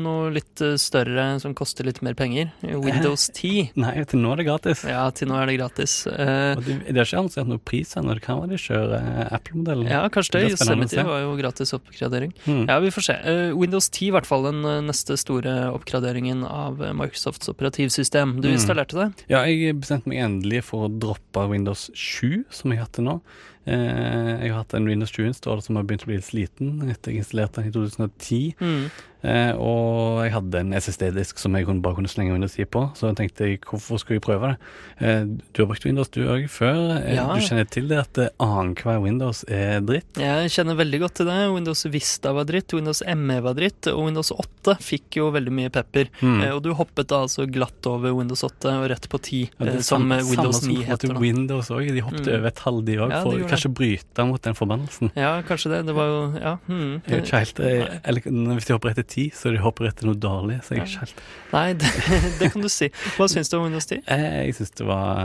noe 0.00 0.30
litt 0.32 0.56
større 0.80 1.38
som 1.42 1.52
koster 1.54 1.84
litt 1.84 2.00
mer 2.02 2.14
penger. 2.16 2.50
Windows 2.62 3.28
10. 3.36 3.72
Nei, 3.82 3.92
til 4.08 4.22
nå 4.22 4.32
er 4.32 4.40
det 4.40 4.46
gratis. 4.48 4.84
Ja, 4.88 5.04
til 5.12 5.28
nå 5.28 5.36
er 5.36 5.46
det 5.52 5.58
gratis. 5.58 6.06
Eh, 6.08 6.56
Og 6.56 6.64
det, 6.64 6.78
de 6.88 6.96
har 6.96 7.04
ikke 7.04 7.20
annonsert 7.20 7.50
noen 7.52 7.60
pris 7.68 7.92
ennå, 8.00 8.16
det 8.16 8.24
kan 8.24 8.40
være 8.40 8.54
de 8.54 8.60
kjører 8.64 9.28
Apple-modellen. 9.36 9.90
ja, 9.92 10.00
kanskje 10.08 10.38
det. 10.38 10.42
Det 10.46 10.56
Yosemite 10.56 11.04
var 11.04 11.20
jo 11.26 11.36
gratis 11.42 11.74
oppgradering. 11.76 12.32
Mm. 12.46 12.64
Ja, 12.68 12.78
vi 12.80 12.88
får 12.96 13.06
se. 13.10 13.18
Windows 13.60 13.90
10 13.92 14.08
i 14.08 14.10
hvert 14.16 14.26
fall 14.28 14.48
den 14.48 14.62
neste 14.88 15.18
store 15.20 15.58
oppgraderingen 15.76 16.40
av 16.48 16.80
Microsofts 16.96 17.52
operativsystem. 17.52 18.38
Du 18.40 18.48
Mm. 18.48 18.54
installerte 18.56 18.96
det? 18.96 19.24
Ja, 19.28 19.44
jeg 19.44 19.76
bestemte 19.78 20.06
meg 20.08 20.18
endelig 20.24 20.64
for 20.64 20.88
å 20.88 20.92
droppe 20.98 21.49
Windows 21.50 21.88
7, 21.94 22.44
som 22.50 22.72
jeg 22.72 22.80
har 22.80 22.88
hatt 22.88 22.96
til 22.98 23.08
nå. 23.08 23.18
Eh, 23.66 24.40
jeg 24.40 24.50
har 24.54 24.62
hatt 24.62 24.74
en 24.74 24.86
Windows 24.88 25.12
7 25.12 25.26
installer 25.28 25.60
som 25.62 25.76
har 25.76 25.84
begynt 25.84 26.06
å 26.06 26.10
bli 26.10 26.16
litt 26.16 26.30
sliten 26.30 26.80
etter 26.90 27.12
jeg 27.12 27.22
installerte 27.24 27.60
den 27.60 27.68
i 27.68 27.74
2010. 27.76 28.54
Mm. 28.60 28.90
Eh, 29.20 29.50
og 29.60 30.22
jeg 30.24 30.32
hadde 30.32 30.60
en 30.62 30.70
SSD-disk 30.72 31.36
som 31.42 31.52
jeg 31.52 31.66
bare 31.84 31.98
kunne 31.98 32.08
slenge 32.08 32.32
Windows 32.32 32.54
10 32.56 32.64
på, 32.72 32.86
så 32.96 33.10
jeg 33.10 33.18
tenkte 33.18 33.48
jeg, 33.50 33.58
hvorfor 33.68 34.00
skulle 34.00 34.16
jeg 34.16 34.24
prøve 34.24 34.48
det? 34.54 34.70
Eh, 35.04 35.24
du 35.52 35.60
har 35.60 35.68
brukt 35.68 35.84
Windows 35.84 36.08
du 36.08 36.22
òg 36.24 36.46
før. 36.48 36.78
Ja. 37.04 37.26
Du 37.36 37.44
kjenner 37.44 37.68
til 37.68 37.90
det 37.90 37.98
at 38.00 38.20
annenhver 38.40 39.02
Windows 39.04 39.42
er 39.44 39.82
dritt? 39.84 40.16
Jeg 40.16 40.48
kjenner 40.56 40.78
veldig 40.80 41.02
godt 41.04 41.18
til 41.20 41.28
det. 41.28 41.36
Windows 41.52 41.84
Vista 41.92 42.32
var 42.32 42.48
dritt, 42.48 42.72
Windows 42.72 43.02
ME 43.12 43.36
var 43.44 43.58
dritt, 43.60 43.90
og 43.92 44.06
Windows 44.08 44.32
8 44.32 44.78
fikk 44.80 45.20
jo 45.20 45.28
veldig 45.36 45.52
mye 45.52 45.74
pepper. 45.76 46.08
Mm. 46.24 46.40
Eh, 46.46 46.54
og 46.56 46.64
du 46.64 46.72
hoppet 46.80 47.12
da 47.12 47.20
altså 47.26 47.44
glatt 47.44 47.90
over 47.92 48.16
Windows 48.16 48.40
8 48.48 48.72
og 48.80 48.88
rett 48.94 49.04
på 49.12 49.20
10, 49.20 49.42
Ja, 49.60 49.76
som 49.84 50.08
samme- 50.08 50.22
Windows 50.30 50.62
samme 50.64 50.72
9 50.72 50.80
som 50.80 50.86
på 50.86 50.90
heter. 50.96 51.20
Windows 51.20 51.68
også, 51.68 51.92
De 51.92 52.00
hoppet 52.08 52.24
Mm. 52.26 52.34
over 52.40 52.46
et 52.48 52.58
halv, 52.64 52.84
de 52.88 52.96
òg, 52.96 53.10
Ja, 53.10 53.20
kanskje 53.50 53.70
bryte 53.74 54.24
mot 54.28 54.42
den 54.42 54.54
forbannelsen. 54.58 55.10
Ja, 55.18 55.32
kanskje 55.46 55.70
det. 55.74 55.80
Det 55.90 55.94
var 55.96 56.06
jo 56.10 56.18
Ja. 56.40 56.52
Hmm. 56.66 57.02
Jeg 57.06 57.18
er 57.18 57.22
ikke 57.24 57.38
helt, 57.42 57.58
jeg, 57.58 58.00
eller 58.04 58.54
Hvis 58.54 58.66
de 58.70 58.72
hopper 58.76 58.90
etter 58.94 59.06
ti, 59.06 59.26
så 59.34 59.52
de 59.52 59.60
hopper 59.62 59.88
etter 59.90 60.06
noe 60.08 60.14
dårlig. 60.16 60.60
Så 60.64 60.74
jeg 60.74 60.82
er 60.84 60.90
ikke 60.90 61.04
helt 61.04 61.22
Nei, 61.52 61.66
det, 61.80 61.92
det 62.40 62.50
kan 62.54 62.62
du 62.62 62.68
si. 62.72 62.88
Hva 63.16 63.28
syns 63.28 63.50
du 63.52 63.56
om 63.58 63.64
Windows 63.68 63.86
10? 63.90 64.02
Jeg, 64.06 64.46
Jeg 64.46 64.54
syns 64.60 64.70
det 64.80 64.86
var 64.86 65.22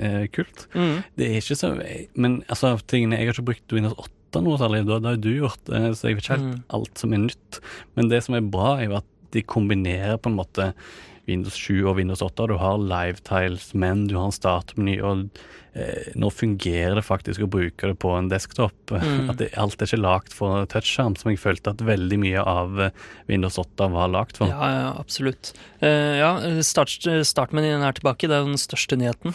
uh, 0.00 0.26
kult. 0.34 0.66
Mm. 0.74 0.98
Det 1.18 1.30
er 1.30 1.40
ikke 1.42 1.56
så 1.60 1.72
Men 2.14 2.42
altså, 2.48 2.76
tingene 2.86 3.18
Jeg 3.18 3.28
har 3.28 3.34
ikke 3.38 3.48
brukt 3.52 3.72
Windows 3.76 3.96
8 3.98 4.42
noe 4.42 4.58
særlig, 4.58 4.80
det 4.88 4.96
har 5.06 5.16
du 5.22 5.28
gjort, 5.30 5.68
eh, 5.70 5.92
så 5.94 6.08
jeg 6.08 6.16
vet 6.16 6.24
ikke 6.24 6.32
helt 6.34 6.48
Mm. 6.48 6.62
alt 6.74 6.98
som 6.98 7.12
er 7.14 7.20
nytt. 7.22 7.60
Men 7.94 8.08
det 8.10 8.18
som 8.24 8.34
er 8.34 8.40
bra, 8.42 8.72
er 8.80 8.88
jo 8.88 8.96
at 8.98 9.06
de 9.30 9.42
kombinerer 9.46 10.16
på 10.18 10.26
en 10.26 10.34
måte 10.40 10.72
Windows 11.28 11.56
7 11.56 11.84
og 11.88 11.98
Windows 11.98 12.22
8. 12.24 12.48
Du 12.50 12.56
har 12.60 12.80
livetiles, 12.80 13.72
men 13.74 14.06
du 14.10 14.16
har 14.18 14.28
en 14.28 14.34
startmeny, 14.34 14.98
og 15.04 15.24
eh, 15.72 16.10
nå 16.20 16.30
fungerer 16.32 16.98
det 16.98 17.04
faktisk 17.06 17.46
å 17.46 17.50
bruke 17.50 17.90
det 17.90 17.96
på 18.02 18.12
en 18.18 18.30
desktop. 18.32 18.76
Mm. 19.04 19.28
At 19.32 19.40
det, 19.40 19.50
alt 19.60 19.80
er 19.82 19.88
ikke 19.88 20.00
lagd 20.00 20.34
for 20.36 20.64
touchskjerm, 20.70 21.16
som 21.20 21.30
jeg 21.30 21.40
følte 21.42 21.72
at 21.74 21.82
veldig 21.84 22.18
mye 22.22 22.44
av 22.44 22.80
eh, 22.86 23.02
Windows 23.28 23.58
8 23.60 23.88
var 23.92 24.12
lagd 24.12 24.38
for. 24.40 24.50
Ja, 24.50 24.70
ja, 24.72 24.92
absolutt. 25.00 25.52
Eh, 25.84 26.20
ja, 26.20 26.30
start, 26.64 26.94
startmenyen 27.26 27.84
er 27.84 27.96
tilbake. 27.96 28.28
Det 28.30 28.36
er 28.36 28.44
jo 28.44 28.52
den 28.52 28.60
største 28.60 28.98
nyheten. 29.00 29.34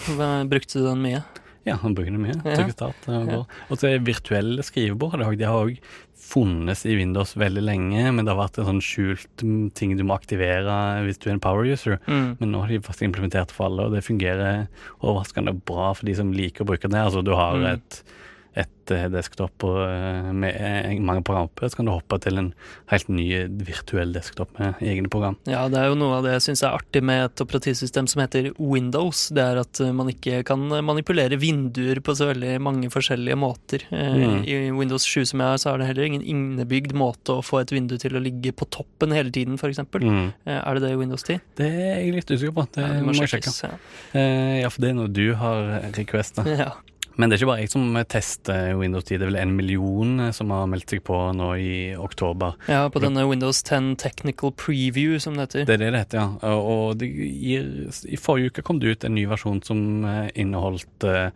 Brukte 0.49 0.81
du 0.81 0.87
den 0.87 1.05
mye? 1.05 1.23
Ja, 1.67 1.75
han 1.81 1.95
bruker 1.95 2.15
det 2.15 2.21
mye. 2.21 2.37
Ja. 2.45 2.67
Start. 2.71 3.07
Ja. 3.09 3.41
Og 3.69 3.81
så 3.81 3.91
virtuelle 4.01 4.63
skrivebord. 4.65 5.19
De 5.37 5.47
har 5.47 5.67
òg 5.67 5.77
funnes 6.19 6.85
i 6.85 6.95
Windows 6.99 7.33
veldig 7.39 7.63
lenge, 7.63 8.03
men 8.13 8.25
det 8.25 8.33
har 8.33 8.41
vært 8.41 8.59
en 8.61 8.67
sånn 8.67 8.83
skjult 8.83 9.43
ting 9.79 9.95
du 9.97 10.03
må 10.05 10.17
aktivere 10.19 10.75
hvis 11.05 11.17
du 11.17 11.29
er 11.29 11.37
en 11.37 11.43
power 11.43 11.65
user. 11.65 11.97
Mm. 12.05 12.37
Men 12.41 12.51
nå 12.53 12.61
har 12.63 12.73
de 12.73 12.81
faktisk 12.85 13.07
implementert 13.07 13.53
for 13.55 13.69
alle, 13.69 13.87
og 13.87 13.95
det 13.95 14.05
fungerer 14.05 14.67
overraskende 14.99 15.55
bra 15.65 15.93
for 15.97 16.09
de 16.09 16.17
som 16.19 16.33
liker 16.35 16.65
å 16.65 16.69
bruke 16.69 16.91
det. 16.91 17.01
Altså 17.01 17.23
du 17.25 17.33
har 17.33 17.57
Mm. 17.59 18.03
Et, 18.57 18.91
eh, 18.91 19.05
desktop 19.13 19.63
eh, 19.63 20.29
med 20.33 20.55
eh, 20.55 20.99
mange 20.99 21.23
programmer, 21.25 21.69
så 21.69 21.79
kan 21.79 21.87
du 21.87 21.93
hoppe 21.93 22.17
til 22.23 22.39
en 22.41 22.49
helt 22.91 23.09
ny 23.11 23.27
virtuell 23.67 24.13
desktop 24.15 24.51
med 24.57 24.81
egne 24.81 25.11
program. 25.11 25.37
Ja, 25.49 25.67
det 25.69 25.79
er 25.79 25.91
jo 25.91 25.99
noe 25.99 26.17
av 26.17 26.25
det 26.25 26.35
jeg 26.37 26.47
syns 26.49 26.63
er 26.65 26.77
artig 26.79 27.03
med 27.05 27.27
et 27.27 27.43
operativsystem 27.45 28.09
som 28.09 28.23
heter 28.23 28.51
Windows. 28.57 29.27
Det 29.35 29.43
er 29.43 29.61
at 29.61 29.81
man 29.95 30.11
ikke 30.11 30.41
kan 30.47 30.65
manipulere 30.85 31.39
vinduer 31.39 32.01
på 32.03 32.15
så 32.17 32.31
veldig 32.31 32.55
mange 32.65 32.91
forskjellige 32.93 33.37
måter. 33.39 33.85
Mm. 33.93 34.43
I 34.43 34.57
Windows 34.75 35.05
7 35.05 35.29
som 35.31 35.43
jeg 35.43 35.53
har, 35.53 35.61
så 35.61 35.73
er 35.73 35.81
det 35.81 35.91
heller 35.91 36.09
ingen 36.09 36.25
innebygd 36.25 36.95
måte 36.97 37.37
å 37.37 37.45
få 37.45 37.61
et 37.61 37.73
vindu 37.73 37.97
til 38.01 38.17
å 38.17 38.23
ligge 38.23 38.53
på 38.55 38.67
toppen 38.73 39.13
hele 39.15 39.33
tiden, 39.35 39.59
f.eks. 39.59 39.83
Mm. 39.99 40.33
Er 40.49 40.77
det 40.77 40.85
det 40.85 40.93
i 40.95 40.99
Windows 40.99 41.25
10? 41.25 41.41
Det 41.59 41.69
er 41.69 42.01
jeg 42.01 42.17
litt 42.17 42.33
usikker 42.33 42.55
på. 42.55 42.67
Det 42.73 42.83
Ja, 42.83 42.93
det 42.97 43.05
må 43.05 43.15
jeg 43.15 43.31
sjekke. 43.31 43.73
Eh, 44.17 44.59
ja, 44.63 44.69
for 44.73 44.83
det 44.83 44.91
er 44.91 44.97
noe 44.97 45.11
du 45.11 45.27
har 45.39 45.91
requesta. 45.97 46.45
Ja. 46.59 46.73
Men 47.19 47.27
det 47.27 47.35
er 47.35 47.41
ikke 47.41 47.49
bare 47.51 47.63
jeg 47.65 47.71
som 47.73 47.97
tester 48.07 48.77
Windows 48.79 49.03
10. 49.03 49.17
Det 49.19 49.25
er 49.25 49.31
vel 49.33 49.39
en 49.41 49.55
million 49.57 50.13
eh, 50.23 50.31
som 50.35 50.53
har 50.55 50.69
meldt 50.71 50.93
seg 50.93 51.03
på 51.07 51.17
nå 51.35 51.49
i 51.59 51.73
oktober. 51.99 52.55
ja, 52.71 52.85
på 52.91 53.01
denne 53.03 53.25
Windows 53.27 53.59
10 53.65 53.97
Technical 53.99 54.53
Preview, 54.55 55.17
som 55.19 55.35
det 55.35 55.49
heter. 55.49 55.65
Det 55.67 55.75
er 55.75 55.83
det 55.83 55.91
det 55.95 56.03
heter, 56.05 56.21
ja. 56.23 56.53
Og 56.55 57.03
gir, 57.03 57.67
I 58.07 58.19
forrige 58.19 58.53
uke 58.53 58.63
kom 58.63 58.79
det 58.79 58.95
ut 58.95 59.07
en 59.07 59.17
ny 59.19 59.25
versjon 59.27 59.59
som 59.67 60.05
eh, 60.07 60.29
inneholdt 60.39 61.07
eh, 61.07 61.33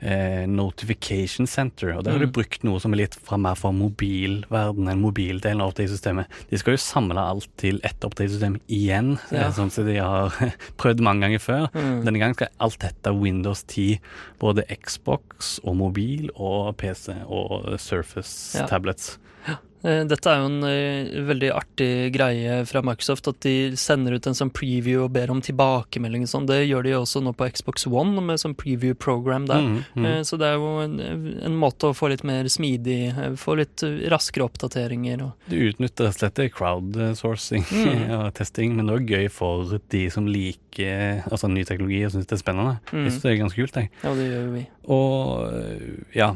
eh, 0.00 0.46
Notification 0.46 1.46
Center. 1.46 1.92
Og 1.96 2.04
der 2.04 2.12
har 2.12 2.18
de 2.18 2.26
Mm. 2.26 2.32
brukt 2.32 2.64
noe 2.64 2.78
som 2.80 2.92
er 2.92 2.96
litt 3.04 3.14
fra 3.14 3.36
mer 3.38 3.54
fra 3.54 3.70
mobilverdenen, 3.72 4.90
en 4.92 5.00
mobildelen 5.02 5.60
av 5.60 5.72
opptakssystemet. 5.72 6.26
De 6.50 6.58
skal 6.58 6.74
jo 6.74 6.82
samle 6.82 7.18
alt 7.20 7.48
til 7.60 7.80
ett 7.84 8.00
oppdragssystem 8.04 8.58
igjen, 8.68 9.18
Ja. 9.30 9.46
eh, 9.48 9.50
sånn 9.52 9.70
som 9.70 9.86
de 9.86 9.96
har 9.96 10.30
prøvd 10.78 11.00
mange 11.00 11.20
ganger 11.26 11.38
før. 11.40 11.68
Mm. 11.72 12.04
Denne 12.04 12.18
gangen 12.18 12.34
skal 12.34 12.48
alt 12.60 12.78
dette 12.78 13.14
Windows 13.18 13.62
10. 13.64 13.98
Både 14.40 14.64
Xbox 14.82 15.60
og 15.64 15.76
mobil 15.76 16.30
og 16.36 16.76
PC 16.76 17.14
og 17.26 17.78
Surface 17.80 18.58
Ja. 18.58 18.66
tablets. 18.66 19.18
Eh, 19.84 20.02
Dette 20.08 20.30
er 20.32 20.40
jo 20.40 20.48
en 20.48 20.64
eh, 20.68 21.10
veldig 21.28 21.50
artig 21.54 21.88
greie 22.14 22.60
fra 22.68 22.80
Microsoft, 22.84 23.28
at 23.28 23.40
de 23.44 23.74
sender 23.76 24.16
ut 24.16 24.28
en 24.30 24.36
sånn 24.36 24.52
preview 24.54 25.04
og 25.04 25.12
ber 25.16 25.32
om 25.34 25.42
tilbakemelding 25.44 26.24
og 26.24 26.30
sånn. 26.32 26.48
Det 26.48 26.62
gjør 26.64 26.86
de 26.86 26.94
jo 26.94 27.02
også 27.04 27.22
nå 27.24 27.34
på 27.36 27.48
Xbox 27.52 27.86
One 27.90 28.22
med 28.24 28.40
sånn 28.40 28.56
preview 28.58 28.96
program 28.96 29.48
der. 29.50 29.60
Mm, 29.64 29.78
mm. 29.94 30.06
Eh, 30.10 30.20
Så 30.24 30.38
det 30.40 30.48
er 30.48 30.56
jo 30.56 30.70
en, 30.84 30.96
en 31.44 31.58
måte 31.60 31.90
å 31.90 31.96
få 31.96 32.08
litt 32.12 32.24
mer 32.24 32.48
smidig, 32.48 33.12
få 33.40 33.58
litt 33.60 33.84
raskere 34.12 34.46
oppdateringer 34.48 35.22
og 35.26 35.50
Du 35.50 35.58
utnytter 35.68 36.08
rett 36.08 36.16
og 36.16 36.22
slett 36.24 36.54
crowdsourcing 36.54 37.64
Mm. 37.74 38.10
og 38.18 38.26
testing, 38.36 38.74
men 38.76 38.86
det 38.88 38.94
er 38.94 39.08
gøy 39.18 39.28
for 39.32 39.78
de 39.92 40.04
som 40.12 40.26
liker 40.28 41.24
altså, 41.30 41.48
ny 41.50 41.64
teknologi 41.66 42.00
og 42.06 42.12
syns 42.14 42.28
det 42.30 42.36
er 42.36 42.42
spennende. 42.42 42.76
Mm. 42.92 43.04
Jeg 43.04 43.12
syns 43.14 43.24
det 43.24 43.32
er 43.32 43.40
ganske 43.42 43.60
kult, 43.60 43.78
jeg. 43.80 43.90
Ja, 44.04 44.14
det 44.16 44.26
gjør 44.28 44.44
jo 44.44 44.52
vi. 44.54 44.64
Og 44.94 46.14
ja, 46.14 46.28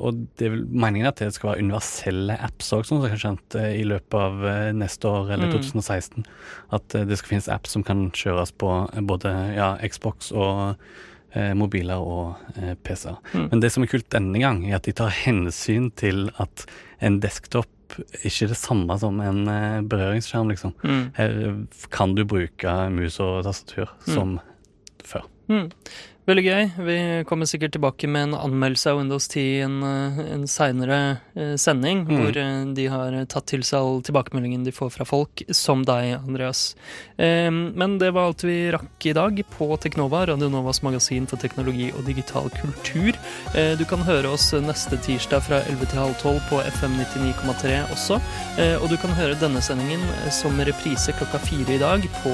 og 0.00 0.22
det 0.40 0.48
er 0.48 0.56
meningen 0.72 1.10
at 1.10 1.20
det 1.20 1.32
skal 1.36 1.52
være 1.52 1.64
universelle 1.66 2.36
apps 2.40 2.72
òg, 2.76 2.86
som 2.90 3.04
jeg 3.06 3.14
har 3.14 3.22
skjønt 3.22 3.56
eh, 3.60 3.72
i 3.80 3.84
løpet 3.86 4.18
av 4.18 4.44
eh, 4.50 4.70
neste 4.76 5.08
år 5.08 5.30
eller 5.36 5.48
Mm. 5.50 5.56
2016. 5.62 6.26
At 6.76 6.94
eh, 6.98 7.06
det 7.08 7.16
skal 7.20 7.32
finnes 7.36 7.48
apps 7.54 7.72
som 7.76 7.84
kan 7.86 8.08
kjøres 8.10 8.52
på 8.58 8.70
både 9.08 9.32
ja, 9.56 9.72
Xbox 9.86 10.30
og 10.34 10.76
eh, 11.32 11.52
mobiler 11.54 12.02
og 12.02 12.36
eh, 12.58 12.74
PC-er. 12.82 13.18
Mm. 13.32 13.48
Men 13.52 13.60
det 13.64 13.70
som 13.74 13.84
er 13.86 13.92
kult 13.94 14.10
denne 14.12 14.38
gang, 14.42 14.64
er 14.68 14.76
at 14.80 14.86
de 14.90 14.92
tar 14.98 15.14
hensyn 15.24 15.90
til 15.96 16.28
at 16.42 16.66
en 17.00 17.20
desktop 17.22 17.68
ikke 18.22 18.44
er 18.46 18.52
det 18.52 18.58
samme 18.60 18.94
som 19.02 19.16
en 19.24 19.40
eh, 19.50 19.80
berøringsskjerm, 19.90 20.50
liksom. 20.52 20.74
Mm. 20.86 21.00
Her 21.16 21.32
kan 21.90 22.12
du 22.14 22.22
bruke 22.28 22.74
mus 22.94 23.16
og 23.24 23.42
tastatur 23.48 23.88
Mm. 24.06 24.14
som 24.14 24.36
før. 25.02 25.24
Veldig 26.30 26.42
gøy. 26.46 26.66
Vi 26.86 26.94
kommer 27.26 27.48
sikkert 27.48 27.72
tilbake 27.74 28.06
med 28.06 28.28
en 28.28 28.34
anmeldelse 28.38 28.90
av 28.92 28.98
Windows 29.00 29.24
10 29.32 29.40
i 29.40 29.62
en, 29.64 29.78
eh, 29.82 30.18
en 30.36 30.44
seinere 30.46 30.98
sending, 31.58 32.04
Mm. 32.06 32.20
hvor 32.20 32.36
eh, 32.38 32.74
de 32.74 32.84
har 32.86 33.16
tatt 33.26 33.46
til 33.50 33.62
seg 33.66 33.80
all 33.80 34.00
tilbakemeldingen 34.06 34.62
de 34.62 34.70
får 34.70 34.92
fra 34.92 35.04
folk, 35.04 35.42
som 35.50 35.82
deg, 35.84 36.20
Andreas. 36.20 36.76
Eh, 37.18 37.50
Men 37.50 37.98
det 37.98 38.12
var 38.14 38.28
alt 38.28 38.42
vi 38.44 38.70
rakk 38.70 39.06
i 39.06 39.12
dag 39.12 39.42
på 39.58 39.76
Teknova, 39.80 40.26
Radio 40.28 40.48
Novas 40.48 40.82
magasin 40.82 41.26
for 41.26 41.36
teknologi 41.36 41.90
og 41.98 42.04
digital 42.06 42.48
kultur. 42.50 43.16
Eh, 43.56 43.74
Du 43.74 43.84
kan 43.84 43.98
høre 43.98 44.26
oss 44.30 44.52
neste 44.52 44.98
tirsdag 45.02 45.42
fra 45.42 45.62
11 45.66 45.86
til 45.90 45.98
halv 45.98 46.14
12 46.20 46.40
på 46.48 46.60
FM 46.62 46.94
99,3 47.00 47.82
også. 47.90 48.20
Eh, 48.58 48.76
Og 48.80 48.88
du 48.88 48.96
kan 48.98 49.10
høre 49.10 49.34
denne 49.34 49.60
sendingen 49.60 50.00
eh, 50.24 50.30
som 50.30 50.52
reprise 50.60 51.10
klokka 51.12 51.38
fire 51.40 51.74
i 51.74 51.78
dag 51.78 52.02
på 52.22 52.30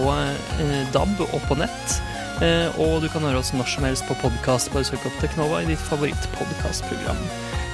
eh, 0.60 0.84
DAB 0.92 1.20
og 1.32 1.40
på 1.48 1.56
nett. 1.56 2.02
Eh, 2.44 2.80
og 2.80 3.00
du 3.00 3.08
kan 3.12 3.24
høre 3.24 3.40
oss 3.40 3.54
når 3.56 3.70
som 3.72 3.86
helst 3.88 4.06
på 4.08 4.16
podkast. 4.20 4.72
Bare 4.74 4.86
søk 4.88 5.06
opp 5.08 5.16
Teknova 5.22 5.62
i 5.62 5.70
ditt 5.70 5.82
favorittpodkastprogram. 5.88 7.20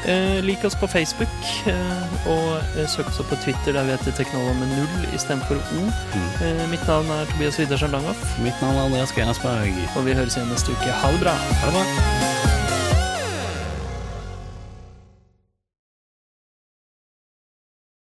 Eh, 0.07 0.39
lik 0.43 0.65
oss 0.67 0.75
på 0.75 0.89
Facebook, 0.91 1.35
eh, 1.71 2.17
og 2.31 2.79
søk 2.91 3.11
oss 3.11 3.21
opp 3.23 3.31
på 3.31 3.39
Twitter, 3.45 3.77
der 3.77 3.87
vi 3.87 3.95
heter 3.95 4.17
Teknova 4.19 4.55
med 4.59 4.75
null 4.75 5.07
istedenfor 5.15 5.61
O. 5.63 5.85
Mm. 6.15 6.65
Mitt 6.71 6.87
navn 6.91 7.11
er 7.11 7.31
Tobias 7.31 7.59
Widersen 7.59 7.95
Langhoff, 7.95 8.25
Mitt 8.43 8.59
navn 8.63 8.77
er 8.77 8.89
Andreas 8.89 9.15
Genersberg. 9.15 9.79
og 9.97 10.05
vi 10.07 10.19
høres 10.19 10.37
igjen 10.37 10.51
neste 10.51 10.75
uke. 10.75 10.91
Ha 10.91 11.15
det 11.15 11.23
bra! 11.23 11.39
Ha 11.63 11.71
det 11.71 11.79
bra. 11.79 12.62